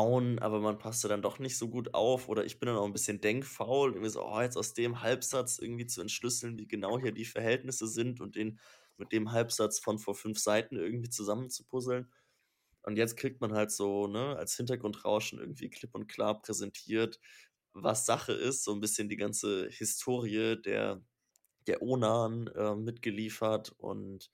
zusammenbauen, 0.00 0.38
aber 0.40 0.60
man 0.60 0.78
passte 0.78 1.08
dann 1.08 1.22
doch 1.22 1.38
nicht 1.38 1.56
so 1.58 1.68
gut 1.68 1.94
auf 1.94 2.28
oder 2.28 2.44
ich 2.44 2.58
bin 2.58 2.66
dann 2.68 2.76
auch 2.76 2.84
ein 2.86 2.92
bisschen 2.92 3.20
denkfaul, 3.20 3.92
irgendwie 3.92 4.10
so: 4.10 4.24
„Oh, 4.26 4.40
jetzt 4.40 4.56
aus 4.56 4.74
dem 4.74 5.02
Halbsatz 5.02 5.58
irgendwie 5.58 5.86
zu 5.86 6.00
entschlüsseln, 6.00 6.58
wie 6.58 6.66
genau 6.68 6.98
hier 7.00 7.12
die 7.12 7.24
Verhältnisse 7.24 7.86
sind 7.88 8.20
und 8.20 8.36
den 8.36 8.58
mit 8.96 9.12
dem 9.12 9.32
Halbsatz 9.32 9.78
von 9.80 9.98
vor 9.98 10.14
5 10.14 10.38
Seiten 10.38 10.76
irgendwie 10.76 11.10
zusammenzupuzzeln.“ 11.10 12.12
Und 12.82 12.96
jetzt 12.98 13.16
kriegt 13.16 13.40
man 13.40 13.52
halt 13.54 13.70
so, 13.72 14.06
ne, 14.08 14.36
als 14.36 14.56
Hintergrundrauschen 14.56 15.38
irgendwie 15.40 15.70
klipp 15.70 15.94
und 15.94 16.08
klar 16.08 16.40
präsentiert, 16.42 17.20
was 17.74 18.06
Sache 18.06 18.32
ist, 18.34 18.64
so 18.64 18.72
ein 18.74 18.80
bisschen 18.80 19.08
die 19.08 19.16
ganze 19.16 19.68
Historie 19.70 20.56
der 20.62 21.02
der 21.68 21.82
Onan, 21.82 22.48
äh, 22.48 22.74
mitgeliefert 22.76 23.72
und 23.78 24.30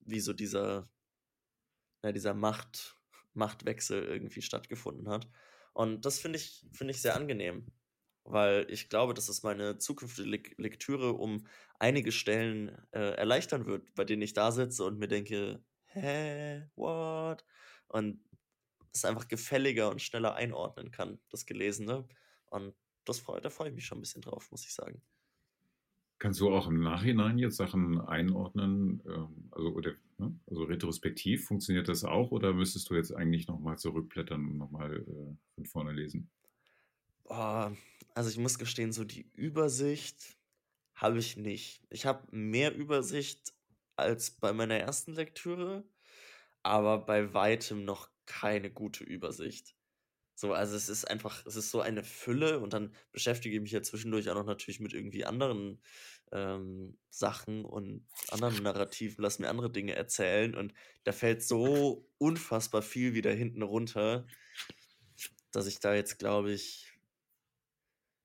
wie 0.00 0.20
so 0.20 0.32
dieser 0.34 0.88
ja, 2.02 2.12
dieser 2.12 2.34
Macht 2.34 2.96
Machtwechsel 3.36 4.04
irgendwie 4.04 4.42
stattgefunden 4.42 5.08
hat. 5.08 5.28
Und 5.74 6.04
das 6.06 6.18
finde 6.18 6.38
ich 6.38 6.66
finde 6.72 6.92
ich 6.92 7.02
sehr 7.02 7.16
angenehm, 7.16 7.72
weil 8.24 8.66
ich 8.70 8.88
glaube, 8.88 9.14
dass 9.14 9.28
es 9.28 9.42
meine 9.42 9.78
zukünftige 9.78 10.28
Lek 10.28 10.54
Lektüre 10.58 11.12
um 11.14 11.46
einige 11.78 12.12
Stellen, 12.12 12.70
äh, 12.92 13.14
erleichtern 13.16 13.66
wird, 13.66 13.94
bei 13.94 14.04
denen 14.04 14.22
ich 14.22 14.32
da 14.34 14.52
sitze 14.52 14.84
und 14.84 14.98
mir 14.98 15.08
denke: 15.08 15.64
„Hä, 15.86 16.68
what?“ 16.76 17.44
Und 17.88 18.24
es 18.92 19.04
einfach 19.04 19.28
gefälliger 19.28 19.90
und 19.90 20.02
schneller 20.02 20.34
einordnen 20.36 20.90
kann, 20.90 21.20
das 21.30 21.46
Gelesene. 21.46 22.08
Und 22.46 22.74
das 23.04 23.20
freu 23.20 23.40
da 23.40 23.50
freue 23.50 23.68
ich 23.70 23.74
mich 23.74 23.86
schon 23.86 23.98
ein 23.98 24.02
bisschen 24.02 24.22
drauf, 24.22 24.50
muss 24.50 24.64
ich 24.66 24.74
sagen. 24.74 25.02
Kannst 26.18 26.40
du 26.40 26.50
auch 26.54 26.66
im 26.68 26.80
Nachhinein 26.80 27.38
jetzt 27.38 27.56
Sachen 27.56 28.00
einordnen, 28.00 29.02
ähm, 29.06 29.48
also 29.50 29.68
oder 29.74 29.92
also 30.46 30.64
retrospektiv 30.64 31.46
funktioniert 31.46 31.88
das 31.88 32.04
auch 32.04 32.30
oder 32.30 32.52
müsstest 32.52 32.90
du 32.90 32.94
jetzt 32.94 33.12
eigentlich 33.12 33.46
noch 33.48 33.60
mal 33.60 33.76
zurückblättern 33.78 34.44
und 34.46 34.56
noch 34.58 34.70
mal, 34.70 34.96
äh, 34.96 35.36
von 35.54 35.66
vorne 35.66 35.92
lesen? 35.92 36.30
Boah, 37.24 37.76
also 38.14 38.30
ich 38.30 38.38
muss 38.38 38.58
gestehen, 38.58 38.92
so 38.92 39.04
die 39.04 39.30
Übersicht 39.34 40.38
habe 40.94 41.18
ich 41.18 41.36
nicht. 41.36 41.86
Ich 41.90 42.06
habe 42.06 42.26
mehr 42.36 42.74
Übersicht 42.74 43.54
als 43.96 44.30
bei 44.32 44.52
meiner 44.52 44.76
ersten 44.76 45.12
Lektüre, 45.14 45.84
aber 46.64 46.98
bei 47.06 47.34
weitem 47.34 47.84
noch 47.84 48.10
keine 48.26 48.72
gute 48.72 49.04
Übersicht. 49.04 49.75
So, 50.38 50.52
also 50.52 50.76
es 50.76 50.90
ist 50.90 51.06
einfach, 51.06 51.46
es 51.46 51.56
ist 51.56 51.70
so 51.70 51.80
eine 51.80 52.04
Fülle 52.04 52.60
und 52.60 52.74
dann 52.74 52.94
beschäftige 53.10 53.56
ich 53.56 53.62
mich 53.62 53.72
ja 53.72 53.82
zwischendurch 53.82 54.28
auch 54.28 54.34
noch 54.34 54.44
natürlich 54.44 54.80
mit 54.80 54.92
irgendwie 54.92 55.24
anderen 55.24 55.80
ähm, 56.30 56.98
Sachen 57.08 57.64
und 57.64 58.06
anderen 58.30 58.62
Narrativen, 58.62 59.22
lass 59.22 59.38
mir 59.38 59.48
andere 59.48 59.70
Dinge 59.70 59.94
erzählen 59.94 60.54
und 60.54 60.74
da 61.04 61.12
fällt 61.12 61.42
so 61.42 62.06
unfassbar 62.18 62.82
viel 62.82 63.14
wieder 63.14 63.32
hinten 63.32 63.62
runter, 63.62 64.26
dass 65.52 65.66
ich 65.66 65.80
da 65.80 65.94
jetzt, 65.94 66.18
glaube 66.18 66.52
ich, 66.52 66.92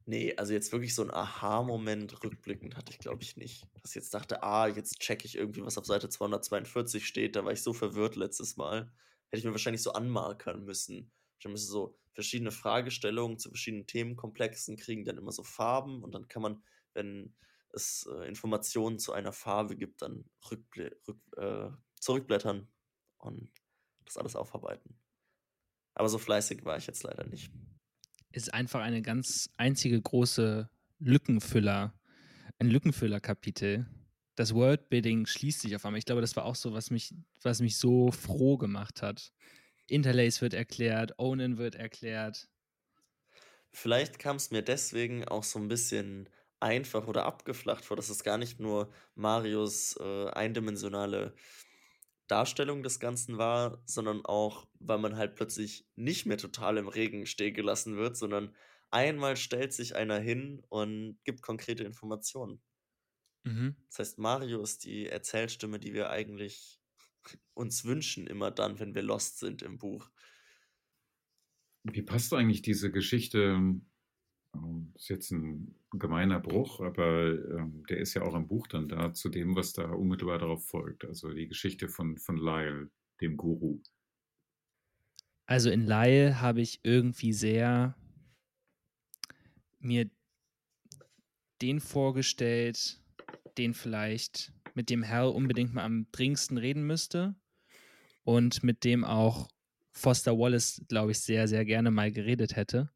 nee, 0.05 0.35
also 0.35 0.51
jetzt 0.51 0.73
wirklich 0.73 0.93
so 0.93 1.03
ein 1.03 1.13
Aha-Moment 1.13 2.21
rückblickend 2.25 2.75
hatte 2.75 2.91
ich, 2.91 2.99
glaube 2.99 3.23
ich, 3.23 3.37
nicht. 3.37 3.67
Dass 3.81 3.91
ich 3.91 3.95
jetzt 3.95 4.13
dachte, 4.13 4.43
ah, 4.43 4.67
jetzt 4.67 4.99
checke 4.99 5.25
ich 5.25 5.37
irgendwie, 5.37 5.63
was 5.63 5.77
auf 5.77 5.85
Seite 5.85 6.09
242 6.09 7.07
steht, 7.07 7.37
da 7.37 7.45
war 7.45 7.53
ich 7.53 7.63
so 7.63 7.71
verwirrt 7.71 8.17
letztes 8.17 8.57
Mal. 8.57 8.91
Hätte 9.29 9.39
ich 9.39 9.45
mir 9.45 9.51
wahrscheinlich 9.51 9.81
so 9.83 9.93
anmarkern 9.93 10.65
müssen. 10.65 11.09
Ich 11.39 11.47
müsste 11.47 11.71
so 11.71 12.00
verschiedene 12.13 12.51
Fragestellungen 12.51 13.39
zu 13.39 13.49
verschiedenen 13.49 13.87
Themenkomplexen 13.87 14.77
kriegen 14.77 15.05
dann 15.05 15.17
immer 15.17 15.31
so 15.31 15.43
Farben 15.43 16.03
und 16.03 16.13
dann 16.13 16.27
kann 16.27 16.41
man, 16.41 16.63
wenn 16.93 17.35
es 17.73 18.07
äh, 18.11 18.27
Informationen 18.27 18.99
zu 18.99 19.13
einer 19.13 19.31
Farbe 19.31 19.75
gibt, 19.75 20.01
dann 20.01 20.25
rück, 20.49 20.77
äh, 20.77 21.69
zurückblättern 21.99 22.67
und 23.17 23.51
das 24.05 24.17
alles 24.17 24.35
aufarbeiten. 24.35 24.99
Aber 25.93 26.09
so 26.09 26.17
fleißig 26.17 26.65
war 26.65 26.77
ich 26.77 26.87
jetzt 26.87 27.03
leider 27.03 27.25
nicht. 27.25 27.51
Ist 28.31 28.53
einfach 28.53 28.81
eine 28.81 29.01
ganz 29.01 29.49
einzige 29.57 30.01
große 30.01 30.69
Lückenfüller, 30.99 31.93
ein 32.59 32.69
Lückenfüller-Kapitel. 32.69 33.87
Das 34.35 34.53
Worldbuilding 34.53 35.25
schließt 35.25 35.61
sich 35.61 35.75
auf 35.75 35.85
einmal. 35.85 35.99
Ich 35.99 36.05
glaube, 36.05 36.21
das 36.21 36.35
war 36.35 36.45
auch 36.45 36.55
so, 36.55 36.73
was 36.73 36.91
mich, 36.91 37.13
was 37.41 37.61
mich 37.61 37.77
so 37.77 38.11
froh 38.11 38.57
gemacht 38.57 39.01
hat. 39.01 39.33
Interlace 39.91 40.41
wird 40.41 40.53
erklärt, 40.53 41.13
Onan 41.17 41.57
wird 41.57 41.75
erklärt. 41.75 42.49
Vielleicht 43.71 44.19
kam 44.19 44.35
es 44.35 44.51
mir 44.51 44.61
deswegen 44.61 45.27
auch 45.27 45.43
so 45.43 45.59
ein 45.59 45.67
bisschen 45.67 46.29
einfach 46.59 47.07
oder 47.07 47.25
abgeflacht 47.25 47.85
vor, 47.85 47.97
dass 47.97 48.09
es 48.09 48.23
gar 48.23 48.37
nicht 48.37 48.59
nur 48.59 48.91
Marios 49.15 49.95
äh, 49.99 50.27
eindimensionale 50.29 51.33
Darstellung 52.27 52.83
des 52.83 52.99
Ganzen 52.99 53.37
war, 53.37 53.83
sondern 53.85 54.25
auch, 54.25 54.67
weil 54.79 54.99
man 54.99 55.17
halt 55.17 55.35
plötzlich 55.35 55.87
nicht 55.95 56.25
mehr 56.25 56.37
total 56.37 56.77
im 56.77 56.87
Regen 56.87 57.25
stehen 57.27 57.53
gelassen 57.53 57.97
wird, 57.97 58.17
sondern 58.17 58.55
einmal 58.91 59.37
stellt 59.37 59.73
sich 59.73 59.95
einer 59.95 60.19
hin 60.19 60.63
und 60.69 61.19
gibt 61.23 61.41
konkrete 61.41 61.83
Informationen. 61.83 62.61
Mhm. 63.45 63.75
Das 63.89 63.99
heißt, 63.99 64.17
Mario 64.17 64.61
ist 64.63 64.85
die 64.85 65.05
Erzählstimme, 65.07 65.79
die 65.79 65.93
wir 65.93 66.09
eigentlich 66.09 66.80
uns 67.53 67.85
wünschen, 67.85 68.27
immer 68.27 68.51
dann, 68.51 68.79
wenn 68.79 68.95
wir 68.95 69.03
lost 69.03 69.39
sind 69.39 69.61
im 69.61 69.77
Buch. 69.77 70.09
Wie 71.83 72.01
passt 72.01 72.33
eigentlich 72.33 72.61
diese 72.61 72.91
Geschichte 72.91 73.81
ähm, 74.55 74.93
ist 74.95 75.09
jetzt 75.09 75.31
ein 75.31 75.75
gemeiner 75.91 76.39
Bruch, 76.39 76.79
aber 76.81 77.31
ähm, 77.31 77.83
der 77.89 77.97
ist 77.97 78.13
ja 78.13 78.23
auch 78.23 78.35
im 78.35 78.47
Buch 78.47 78.67
dann 78.67 78.87
da, 78.87 79.13
zu 79.13 79.29
dem, 79.29 79.55
was 79.55 79.73
da 79.73 79.89
unmittelbar 79.89 80.39
darauf 80.39 80.65
folgt. 80.67 81.05
Also 81.05 81.33
die 81.33 81.47
Geschichte 81.47 81.87
von, 81.87 82.17
von 82.17 82.37
Lyle, 82.37 82.89
dem 83.21 83.37
Guru. 83.37 83.81
Also 85.45 85.69
in 85.69 85.85
Lyle 85.85 86.39
habe 86.41 86.61
ich 86.61 86.79
irgendwie 86.83 87.33
sehr 87.33 87.95
mir 89.79 90.09
den 91.61 91.79
vorgestellt, 91.79 93.01
den 93.57 93.73
vielleicht 93.73 94.53
mit 94.75 94.89
dem 94.89 95.07
Hal 95.07 95.27
unbedingt 95.29 95.73
mal 95.73 95.83
am 95.83 96.07
dringendsten 96.11 96.57
reden 96.57 96.83
müsste 96.83 97.35
und 98.23 98.63
mit 98.63 98.83
dem 98.83 99.03
auch 99.03 99.49
Foster 99.91 100.37
Wallace, 100.37 100.81
glaube 100.87 101.11
ich, 101.11 101.19
sehr, 101.19 101.47
sehr 101.47 101.65
gerne 101.65 101.91
mal 101.91 102.11
geredet 102.11 102.55
hätte. 102.55 102.89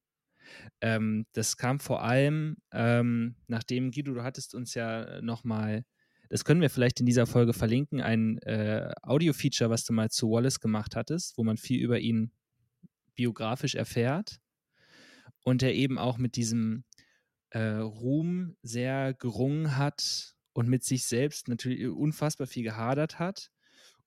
Ähm, 0.82 1.26
das 1.34 1.58
kam 1.58 1.80
vor 1.80 2.04
allem, 2.04 2.58
ähm, 2.72 3.36
nachdem 3.48 3.92
Guido, 3.92 4.14
du 4.14 4.24
hattest 4.24 4.56
uns 4.56 4.74
ja 4.74 5.22
nochmal, 5.22 5.84
das 6.30 6.46
können 6.46 6.62
wir 6.62 6.70
vielleicht 6.70 7.00
in 7.00 7.06
dieser 7.06 7.26
Folge 7.26 7.54
verlinken, 7.54 8.02
ein 8.02 8.38
äh, 8.40 8.94
Audio-Feature, 9.02 9.70
was 9.70 9.84
du 9.84 9.94
mal 9.94 10.10
zu 10.10 10.30
Wallace 10.30 10.60
gemacht 10.60 10.96
hattest, 10.96 11.38
wo 11.38 11.44
man 11.44 11.58
viel 11.58 11.82
über 11.82 12.00
ihn 12.00 12.32
biografisch 13.16 13.76
erfährt 13.76 14.40
und 15.44 15.62
der 15.62 15.76
eben 15.76 15.98
auch 15.98 16.18
mit 16.18 16.36
diesem 16.36 16.84
äh, 17.52 17.60
Ruhm 17.60 18.56
sehr 18.62 19.14
gerungen 19.14 19.78
hat 19.78 20.35
und 20.56 20.70
mit 20.70 20.86
sich 20.86 21.06
selbst 21.06 21.50
natürlich 21.50 21.88
unfassbar 21.88 22.48
viel 22.48 22.63
gehadert 22.63 23.20
hat 23.20 23.52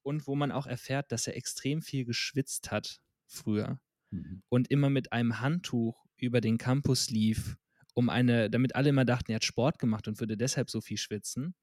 und 0.03 0.27
wo 0.27 0.37
man 0.37 0.53
auch 0.53 0.67
erfährt, 0.67 1.13
dass 1.13 1.29
er 1.29 1.37
extrem 1.37 1.83
viel 1.83 2.07
geschwitzt 2.07 2.73
hat 2.73 3.01
früher 3.27 3.81
Mhm. 4.11 4.43
und 4.49 4.71
immer 4.71 4.91
mit 4.91 5.13
einem 5.13 5.41
Handtuch 5.41 6.07
über 6.17 6.41
den 6.41 6.59
Campus 6.59 7.11
lief, 7.11 7.57
um 7.95 8.09
eine, 8.11 8.51
damit 8.51 8.75
alle 8.77 8.91
immer 8.91 9.05
dachten, 9.05 9.33
er 9.33 9.37
hat 9.37 9.45
Sport 9.45 9.79
gemacht 9.79 10.09
und 10.09 10.21
würde 10.21 10.37
deshalb 10.37 10.71
so 10.71 10.81
viel 10.81 10.99
schwitzen. 10.99 11.55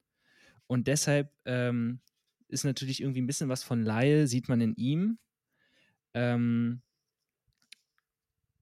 Und 0.68 0.88
deshalb 0.88 1.34
ähm, 1.46 2.02
ist 2.48 2.66
natürlich 2.66 3.02
irgendwie 3.02 3.22
ein 3.22 3.28
bisschen 3.28 3.50
was 3.50 3.64
von 3.64 3.84
Lyle, 3.84 4.28
sieht 4.28 4.50
man 4.50 4.62
in 4.62 4.76
ihm. 4.76 5.20
Ähm, 6.14 6.82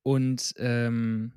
Und 0.04 0.54
ähm, 0.58 1.34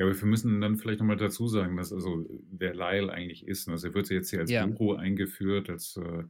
ja, 0.00 0.06
aber 0.06 0.18
wir 0.18 0.28
müssen 0.28 0.62
dann 0.62 0.78
vielleicht 0.78 1.00
nochmal 1.00 1.18
dazu 1.18 1.46
sagen, 1.46 1.76
dass 1.76 1.92
also 1.92 2.26
wer 2.50 2.72
Lyle 2.72 3.12
eigentlich 3.12 3.46
ist. 3.46 3.68
Also 3.68 3.88
er 3.88 3.94
wird 3.94 4.08
jetzt 4.08 4.30
hier 4.30 4.38
als 4.38 4.50
ja. 4.50 4.64
Guru 4.64 4.94
eingeführt, 4.94 5.68
als 5.68 5.94
äh, 5.98 6.24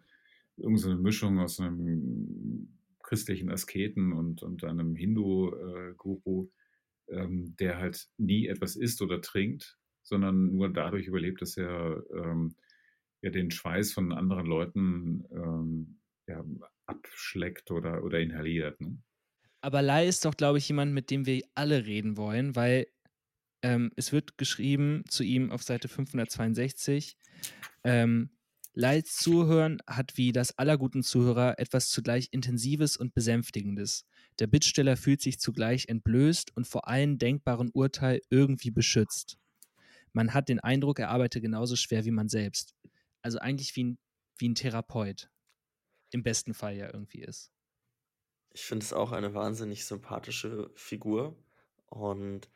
irgendeine 0.57 0.97
Mischung 0.97 1.39
aus 1.39 1.61
einem 1.61 2.77
christlichen 3.01 3.49
Asketen 3.49 4.13
und, 4.13 4.43
und 4.43 4.65
einem 4.65 4.97
Hindu-Guru, 4.97 6.51
äh, 7.07 7.15
ähm, 7.15 7.55
der 7.61 7.79
halt 7.79 8.09
nie 8.19 8.49
etwas 8.49 8.75
isst 8.75 9.03
oder 9.03 9.21
trinkt, 9.21 9.79
sondern 10.03 10.51
nur 10.51 10.69
dadurch 10.71 11.07
überlebt, 11.07 11.41
dass 11.41 11.57
er 11.57 12.03
ähm, 12.13 12.57
ja 13.23 13.31
den 13.31 13.53
Schweiß 13.53 13.93
von 13.93 14.11
anderen 14.11 14.47
Leuten 14.47 15.27
ähm, 15.31 16.01
ja, 16.27 16.45
abschleckt 16.87 17.71
oder, 17.71 18.03
oder 18.03 18.19
inhaliert. 18.19 18.81
Ne? 18.81 18.99
Aber 19.61 19.81
Lai 19.81 20.09
ist 20.09 20.25
doch, 20.25 20.37
glaube 20.37 20.59
ich, 20.59 20.69
jemand, 20.69 20.93
mit 20.93 21.13
dem 21.13 21.25
wir 21.25 21.45
alle 21.55 21.87
reden 21.87 22.17
wollen, 22.17 22.57
weil 22.57 22.89
ähm, 23.63 23.93
es 23.97 24.13
wird 24.13 24.39
geschrieben 24.39 25.05
zu 25.09 25.23
ihm 25.23 25.51
auf 25.51 25.63
Seite 25.63 25.89
562, 25.89 27.17
ähm, 27.85 28.31
Leids 28.73 29.17
Zuhören 29.17 29.79
hat 29.87 30.17
wie 30.17 30.31
das 30.31 30.57
aller 30.57 30.79
guten 30.79 31.03
Zuhörer 31.03 31.59
etwas 31.59 31.89
zugleich 31.89 32.29
Intensives 32.31 32.97
und 32.97 33.15
Besänftigendes. 33.15 34.07
Der 34.39 34.47
Bittsteller 34.47 34.97
fühlt 34.97 35.21
sich 35.21 35.41
zugleich 35.41 35.89
entblößt 35.89 36.57
und 36.57 36.69
vor 36.69 36.87
allen 36.87 37.19
denkbaren 37.19 37.71
Urteil 37.73 38.21
irgendwie 38.31 38.71
beschützt. 38.71 39.39
Man 40.13 40.35
hat 40.35 40.49
den 40.49 40.61
Eindruck, 40.61 41.01
er 41.01 41.11
arbeite 41.11 41.41
genauso 41.41 41.75
schwer 41.75 42.05
wie 42.05 42.13
man 42.13 42.29
selbst. 42.29 42.75
Also 43.23 43.39
eigentlich 43.39 43.75
wie 43.75 43.85
ein, 43.85 43.99
wie 44.39 44.49
ein 44.49 44.55
Therapeut. 44.55 45.31
Im 46.13 46.23
besten 46.23 46.55
Fall 46.55 46.77
ja 46.77 46.93
irgendwie 46.93 47.23
ist. 47.23 47.51
Ich 48.53 48.63
finde 48.63 48.85
es 48.85 48.93
auch 48.93 49.13
eine 49.13 49.35
wahnsinnig 49.35 49.85
sympathische 49.85 50.71
Figur. 50.75 51.37
Und 51.87 52.49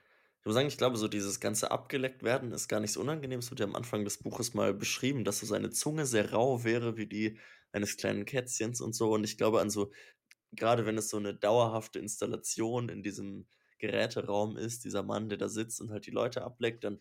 ich 0.44 0.46
muss 0.46 0.56
sagen, 0.56 0.68
ich 0.68 0.76
glaube, 0.76 0.98
so 0.98 1.08
dieses 1.08 1.40
ganze 1.40 1.70
abgeleckt 1.70 2.22
werden 2.22 2.52
ist 2.52 2.68
gar 2.68 2.78
nicht 2.78 2.92
so 2.92 3.00
unangenehm. 3.00 3.38
Es 3.38 3.50
wird 3.50 3.60
ja 3.60 3.66
am 3.66 3.74
Anfang 3.74 4.04
des 4.04 4.18
Buches 4.18 4.52
mal 4.52 4.74
beschrieben, 4.74 5.24
dass 5.24 5.38
so 5.38 5.46
seine 5.46 5.70
Zunge 5.70 6.04
sehr 6.04 6.32
rau 6.32 6.64
wäre, 6.64 6.98
wie 6.98 7.06
die 7.06 7.38
eines 7.72 7.96
kleinen 7.96 8.26
Kätzchens 8.26 8.82
und 8.82 8.94
so. 8.94 9.14
Und 9.14 9.24
ich 9.24 9.38
glaube 9.38 9.62
an 9.62 9.70
so, 9.70 9.90
gerade 10.52 10.84
wenn 10.84 10.98
es 10.98 11.08
so 11.08 11.16
eine 11.16 11.34
dauerhafte 11.34 11.98
Installation 11.98 12.90
in 12.90 13.02
diesem 13.02 13.46
Geräteraum 13.78 14.58
ist, 14.58 14.84
dieser 14.84 15.02
Mann, 15.02 15.30
der 15.30 15.38
da 15.38 15.48
sitzt 15.48 15.80
und 15.80 15.90
halt 15.90 16.04
die 16.04 16.10
Leute 16.10 16.42
ableckt, 16.42 16.84
dann 16.84 17.00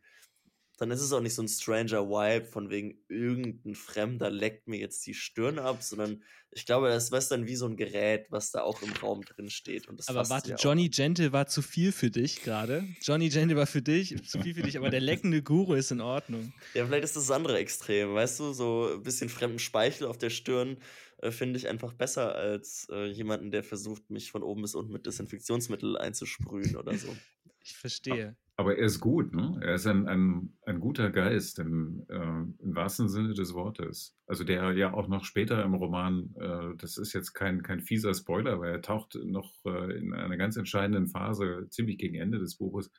dann 0.83 0.91
ist 0.91 1.01
es 1.01 1.13
auch 1.13 1.21
nicht 1.21 1.33
so 1.33 1.41
ein 1.41 1.47
stranger 1.47 2.09
Vibe 2.09 2.45
von 2.45 2.69
wegen 2.69 2.99
irgendein 3.07 3.73
Fremder 3.73 4.29
leckt 4.29 4.67
mir 4.67 4.77
jetzt 4.77 5.05
die 5.07 5.13
Stirn 5.13 5.57
ab, 5.57 5.81
sondern 5.81 6.21
ich 6.51 6.65
glaube, 6.65 6.89
das 6.89 7.09
ist 7.09 7.31
dann 7.31 7.47
wie 7.47 7.55
so 7.55 7.65
ein 7.65 7.77
Gerät, 7.77 8.27
was 8.29 8.51
da 8.51 8.63
auch 8.63 8.81
im 8.81 8.91
Raum 8.91 9.23
drin 9.23 9.49
steht. 9.49 9.87
Aber 10.07 10.29
warte, 10.29 10.51
ja 10.51 10.55
Johnny. 10.57 10.89
Gentle 10.89 11.31
war 11.31 11.47
zu 11.47 11.61
viel 11.61 11.93
für 11.93 12.11
dich 12.11 12.43
gerade. 12.43 12.85
Johnny 13.01 13.29
Gentle 13.29 13.55
war 13.55 13.65
für 13.65 13.81
dich 13.81 14.21
zu 14.27 14.41
viel 14.41 14.53
für 14.53 14.61
dich, 14.61 14.77
aber 14.77 14.89
der 14.89 14.99
leckende 14.99 15.41
Guru 15.41 15.73
ist 15.73 15.91
in 15.91 16.01
Ordnung. 16.01 16.53
Ja, 16.73 16.85
vielleicht 16.85 17.05
ist 17.05 17.15
das, 17.15 17.27
das 17.27 17.35
andere 17.35 17.57
Extrem, 17.59 18.13
weißt 18.13 18.41
du, 18.41 18.51
so 18.51 18.89
ein 18.95 19.03
bisschen 19.03 19.29
fremden 19.29 19.59
Speichel 19.59 20.05
auf 20.05 20.17
der 20.17 20.29
Stirn 20.29 20.77
äh, 21.19 21.31
finde 21.31 21.57
ich 21.57 21.69
einfach 21.69 21.93
besser 21.93 22.35
als 22.35 22.87
äh, 22.91 23.05
jemanden, 23.05 23.49
der 23.49 23.63
versucht, 23.63 24.09
mich 24.09 24.31
von 24.31 24.43
oben 24.43 24.61
bis 24.63 24.75
unten 24.75 24.91
mit 24.91 25.05
Desinfektionsmittel 25.05 25.97
einzusprühen 25.97 26.75
oder 26.75 26.97
so. 26.97 27.15
Ich 27.63 27.77
verstehe. 27.77 28.35
Aber 28.55 28.77
er 28.77 28.85
ist 28.85 28.99
gut, 28.99 29.33
ne? 29.33 29.59
Er 29.63 29.75
ist 29.75 29.87
ein, 29.87 30.07
ein, 30.07 30.53
ein 30.65 30.79
guter 30.79 31.09
Geist 31.09 31.57
im, 31.57 32.05
äh, 32.07 32.15
im 32.15 32.75
wahrsten 32.75 33.09
Sinne 33.09 33.33
des 33.33 33.55
Wortes. 33.55 34.15
Also 34.27 34.43
der 34.43 34.73
ja 34.73 34.93
auch 34.93 35.07
noch 35.07 35.25
später 35.25 35.63
im 35.63 35.73
Roman, 35.73 36.35
äh, 36.35 36.75
das 36.77 36.97
ist 36.97 37.13
jetzt 37.13 37.33
kein, 37.33 37.63
kein 37.63 37.81
fieser 37.81 38.13
Spoiler, 38.13 38.53
aber 38.53 38.67
er 38.67 38.81
taucht 38.81 39.15
noch 39.25 39.53
äh, 39.65 39.97
in 39.97 40.13
einer 40.13 40.37
ganz 40.37 40.55
entscheidenden 40.55 41.07
Phase, 41.07 41.67
ziemlich 41.69 41.97
gegen 41.97 42.15
Ende 42.15 42.37
des 42.37 42.55
Buches, 42.55 42.91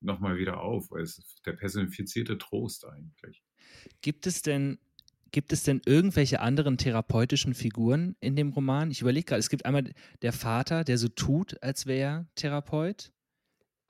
nochmal 0.00 0.36
wieder 0.36 0.60
auf. 0.60 0.90
Er 0.90 0.98
ist 1.00 1.40
der 1.46 1.52
personifizierte 1.52 2.36
Trost 2.36 2.86
eigentlich. 2.86 3.42
Gibt 4.02 4.26
es 4.26 4.42
denn 4.42 4.78
Gibt 5.32 5.52
es 5.52 5.62
denn 5.62 5.80
irgendwelche 5.86 6.40
anderen 6.40 6.76
therapeutischen 6.76 7.54
Figuren 7.54 8.16
in 8.18 8.34
dem 8.34 8.48
Roman? 8.50 8.90
Ich 8.90 9.00
überlege 9.00 9.26
gerade, 9.26 9.38
es 9.38 9.48
gibt 9.48 9.64
einmal 9.64 9.92
der 10.22 10.32
Vater, 10.32 10.82
der 10.82 10.98
so 10.98 11.06
tut, 11.06 11.62
als 11.62 11.86
wäre 11.86 12.00
er 12.00 12.26
Therapeut. 12.34 13.12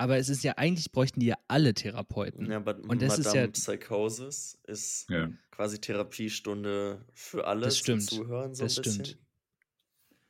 Aber 0.01 0.17
es 0.17 0.31
ist 0.31 0.43
ja 0.45 0.55
eigentlich 0.57 0.93
bräuchten 0.93 1.21
die 1.21 1.27
ja 1.27 1.37
alle 1.47 1.75
Therapeuten. 1.75 2.51
Ja, 2.51 2.57
aber 2.57 2.77
Und 2.89 3.03
das 3.03 3.19
Madame 3.19 3.29
ist 3.29 3.35
ja 3.35 3.47
Psychosis 3.49 4.59
ist 4.67 5.11
Ja. 5.11 5.31
quasi 5.51 5.79
Therapiestunde 5.79 7.05
für 7.13 7.47
alle 7.47 7.67
Das 7.67 7.77
stimmt. 7.77 8.05
Zuhören 8.05 8.55
so 8.55 8.65
Das 8.65 8.79
ein 8.79 8.83
bisschen. 8.83 9.05
stimmt. 9.05 9.23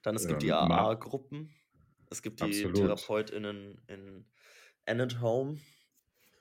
Dann 0.03 0.17
es 0.17 0.27
gibt 0.27 0.43
die 0.43 0.49
Ähm, 0.49 0.67
Ma- 0.69 0.89
AA-Gruppen. 0.89 1.55
Es 2.11 2.21
gibt 2.21 2.41
die 2.41 2.45
Absolut. 2.47 2.75
TherapeutInnen 2.79 3.81
in 3.87 4.25
Annette 4.87 5.21
Home. 5.21 5.59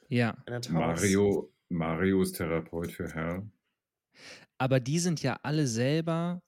ja. 0.08 0.36
House. 0.50 0.70
Mario, 0.70 1.54
Mario 1.70 2.24
ist 2.24 2.36
Therapeut 2.38 2.92
für 2.92 3.14
Herr. 3.14 3.48
Aber 4.58 4.80
die 4.80 4.98
sind 4.98 5.22
ja 5.22 5.38
alle 5.44 5.68
selber, 5.68 6.42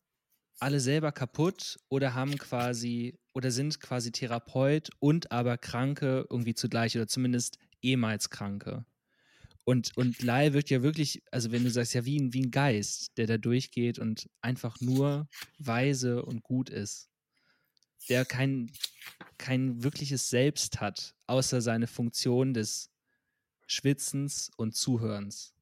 alle 0.62 0.80
selber 0.80 1.12
kaputt 1.12 1.80
oder 1.90 2.14
haben 2.14 2.38
quasi 2.38 3.18
oder 3.34 3.52
sind 3.52 3.80
quasi 3.80 4.12
Therapeut 4.12 4.90
und 5.00 5.32
aber 5.32 5.58
Kranke 5.58 6.26
irgendwie 6.30 6.54
zugleich 6.54 6.96
oder 6.96 7.08
zumindest 7.08 7.58
ehemals 7.82 8.30
Kranke. 8.30 8.86
Und, 9.64 9.96
und 9.96 10.22
Lai 10.22 10.54
wird 10.54 10.70
ja 10.70 10.84
wirklich, 10.84 11.24
also 11.32 11.52
wenn 11.52 11.64
du 11.64 11.72
sagst, 11.72 11.94
ja 11.94 12.06
wie 12.06 12.20
ein, 12.20 12.34
wie 12.34 12.44
ein 12.44 12.52
Geist, 12.52 13.18
der 13.18 13.28
da 13.28 13.38
durchgeht 13.38 14.00
und 14.00 14.30
einfach 14.42 14.80
nur 14.82 15.28
weise 15.58 16.24
und 16.24 16.44
gut 16.44 16.70
ist. 16.70 17.10
Der 18.10 18.26
kein, 18.26 18.72
kein 19.38 19.84
wirkliches 19.84 20.30
Selbst 20.30 20.80
hat, 20.80 21.16
außer 21.28 21.62
seine 21.62 21.88
Funktion 21.88 22.54
des 22.54 22.90
Schwitzens 23.68 24.52
und 24.58 24.76
Zuhörens. 24.76 25.54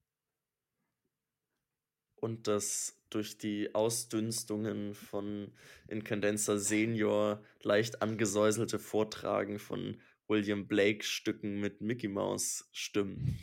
Und 2.21 2.47
das 2.47 2.97
durch 3.09 3.37
die 3.37 3.73
Ausdünstungen 3.73 4.93
von 4.93 5.51
Incandenza 5.87 6.57
Senior 6.57 7.43
leicht 7.61 8.01
angesäuselte 8.01 8.77
Vortragen 8.77 9.59
von 9.59 9.99
William 10.27 10.67
Blake 10.67 11.03
Stücken 11.03 11.59
mit 11.59 11.81
Mickey 11.81 12.07
Mouse 12.07 12.69
Stimmen. 12.71 13.39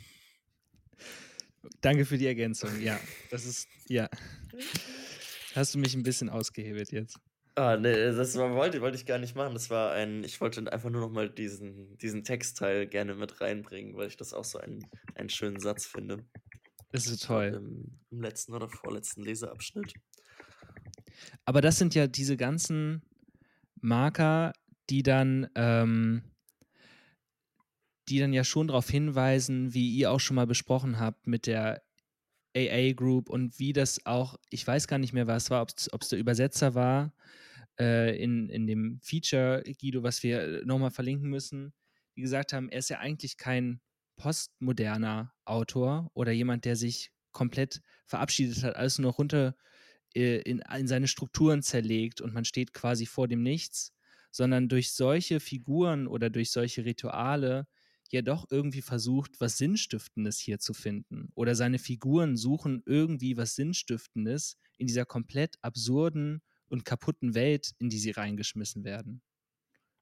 Danke 1.81 2.05
für 2.05 2.17
die 2.17 2.27
Ergänzung. 2.27 2.81
Ja, 2.81 2.99
das 3.29 3.45
ist, 3.45 3.67
ja. 3.87 4.09
Hast 5.53 5.73
du 5.75 5.79
mich 5.79 5.95
ein 5.95 6.03
bisschen 6.03 6.29
ausgehebelt 6.29 6.91
jetzt? 6.91 7.19
Ah, 7.55 7.75
ne, 7.75 8.13
das 8.13 8.37
war, 8.37 8.53
wollte, 8.53 8.81
wollte 8.81 8.97
ich 8.97 9.07
gar 9.07 9.17
nicht 9.17 9.35
machen. 9.35 9.55
Das 9.55 9.71
war 9.71 9.91
ein, 9.91 10.23
ich 10.23 10.39
wollte 10.39 10.71
einfach 10.71 10.91
nur 10.91 11.01
noch 11.01 11.09
mal 11.09 11.27
diesen, 11.27 11.97
diesen 11.97 12.23
Textteil 12.23 12.85
gerne 12.85 13.15
mit 13.15 13.41
reinbringen, 13.41 13.97
weil 13.97 14.07
ich 14.07 14.15
das 14.15 14.33
auch 14.33 14.43
so 14.43 14.59
einen, 14.59 14.85
einen 15.15 15.29
schönen 15.29 15.59
Satz 15.59 15.87
finde. 15.87 16.23
Das 16.91 17.07
ist 17.07 17.25
toll. 17.25 17.53
Im, 17.55 17.99
Im 18.11 18.21
letzten 18.21 18.53
oder 18.53 18.69
vorletzten 18.69 19.23
Leseabschnitt. 19.23 19.93
Aber 21.45 21.61
das 21.61 21.77
sind 21.77 21.95
ja 21.95 22.07
diese 22.07 22.37
ganzen 22.37 23.01
Marker, 23.81 24.53
die 24.89 25.03
dann, 25.03 25.49
ähm, 25.55 26.23
die 28.09 28.19
dann 28.19 28.33
ja 28.33 28.43
schon 28.43 28.67
darauf 28.67 28.89
hinweisen, 28.89 29.73
wie 29.73 29.93
ihr 29.95 30.11
auch 30.11 30.19
schon 30.19 30.35
mal 30.35 30.47
besprochen 30.47 30.99
habt 30.99 31.27
mit 31.27 31.45
der 31.45 31.83
AA 32.55 32.93
Group 32.93 33.29
und 33.29 33.59
wie 33.59 33.73
das 33.73 34.05
auch, 34.05 34.37
ich 34.49 34.65
weiß 34.65 34.87
gar 34.87 34.97
nicht 34.97 35.13
mehr, 35.13 35.27
was 35.27 35.49
war, 35.49 35.61
ob 35.61 36.01
es 36.01 36.09
der 36.09 36.19
Übersetzer 36.19 36.73
war 36.73 37.13
äh, 37.79 38.21
in, 38.21 38.49
in 38.49 38.65
dem 38.65 38.99
Feature, 39.03 39.63
Guido, 39.79 40.03
was 40.03 40.23
wir 40.23 40.65
nochmal 40.65 40.91
verlinken 40.91 41.29
müssen, 41.29 41.73
die 42.15 42.21
gesagt 42.21 42.53
haben, 42.53 42.69
er 42.69 42.79
ist 42.79 42.89
ja 42.89 42.99
eigentlich 42.99 43.37
kein 43.37 43.81
postmoderner 44.17 45.33
Autor 45.45 46.11
oder 46.13 46.31
jemand, 46.31 46.65
der 46.65 46.75
sich 46.75 47.11
komplett 47.31 47.81
verabschiedet 48.05 48.63
hat, 48.63 48.75
alles 48.75 48.99
nur 48.99 49.11
noch 49.11 49.19
runter 49.19 49.55
äh, 50.15 50.37
in, 50.41 50.59
in 50.59 50.87
seine 50.87 51.07
Strukturen 51.07 51.61
zerlegt 51.61 52.21
und 52.21 52.33
man 52.33 52.45
steht 52.45 52.73
quasi 52.73 53.05
vor 53.05 53.27
dem 53.27 53.43
Nichts, 53.43 53.93
sondern 54.31 54.69
durch 54.69 54.91
solche 54.93 55.39
Figuren 55.39 56.07
oder 56.07 56.29
durch 56.29 56.51
solche 56.51 56.85
Rituale 56.85 57.67
ja 58.11 58.21
doch 58.21 58.47
irgendwie 58.49 58.81
versucht, 58.81 59.39
was 59.39 59.57
Sinnstiftendes 59.57 60.39
hier 60.39 60.59
zu 60.59 60.73
finden. 60.73 61.29
Oder 61.35 61.55
seine 61.55 61.77
Figuren 61.79 62.37
suchen 62.37 62.81
irgendwie 62.85 63.35
was 63.37 63.55
Sinnstiftendes 63.55 64.57
in 64.77 64.87
dieser 64.87 65.05
komplett 65.05 65.57
absurden 65.61 66.41
und 66.69 66.85
kaputten 66.85 67.33
Welt, 67.35 67.73
in 67.79 67.89
die 67.89 67.99
sie 67.99 68.11
reingeschmissen 68.11 68.83
werden. 68.85 69.21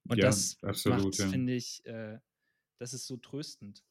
Und 0.08 0.22
Ja, 0.22 0.30
das 0.30 0.58
absolut, 0.62 1.06
macht, 1.06 1.20
ja. 1.20 1.28
finde 1.30 1.54
ich, 1.56 1.86
äh, 1.86 2.20
das 2.80 2.94
ist 2.94 3.08
so 3.08 3.18
tröstend. 3.18 3.84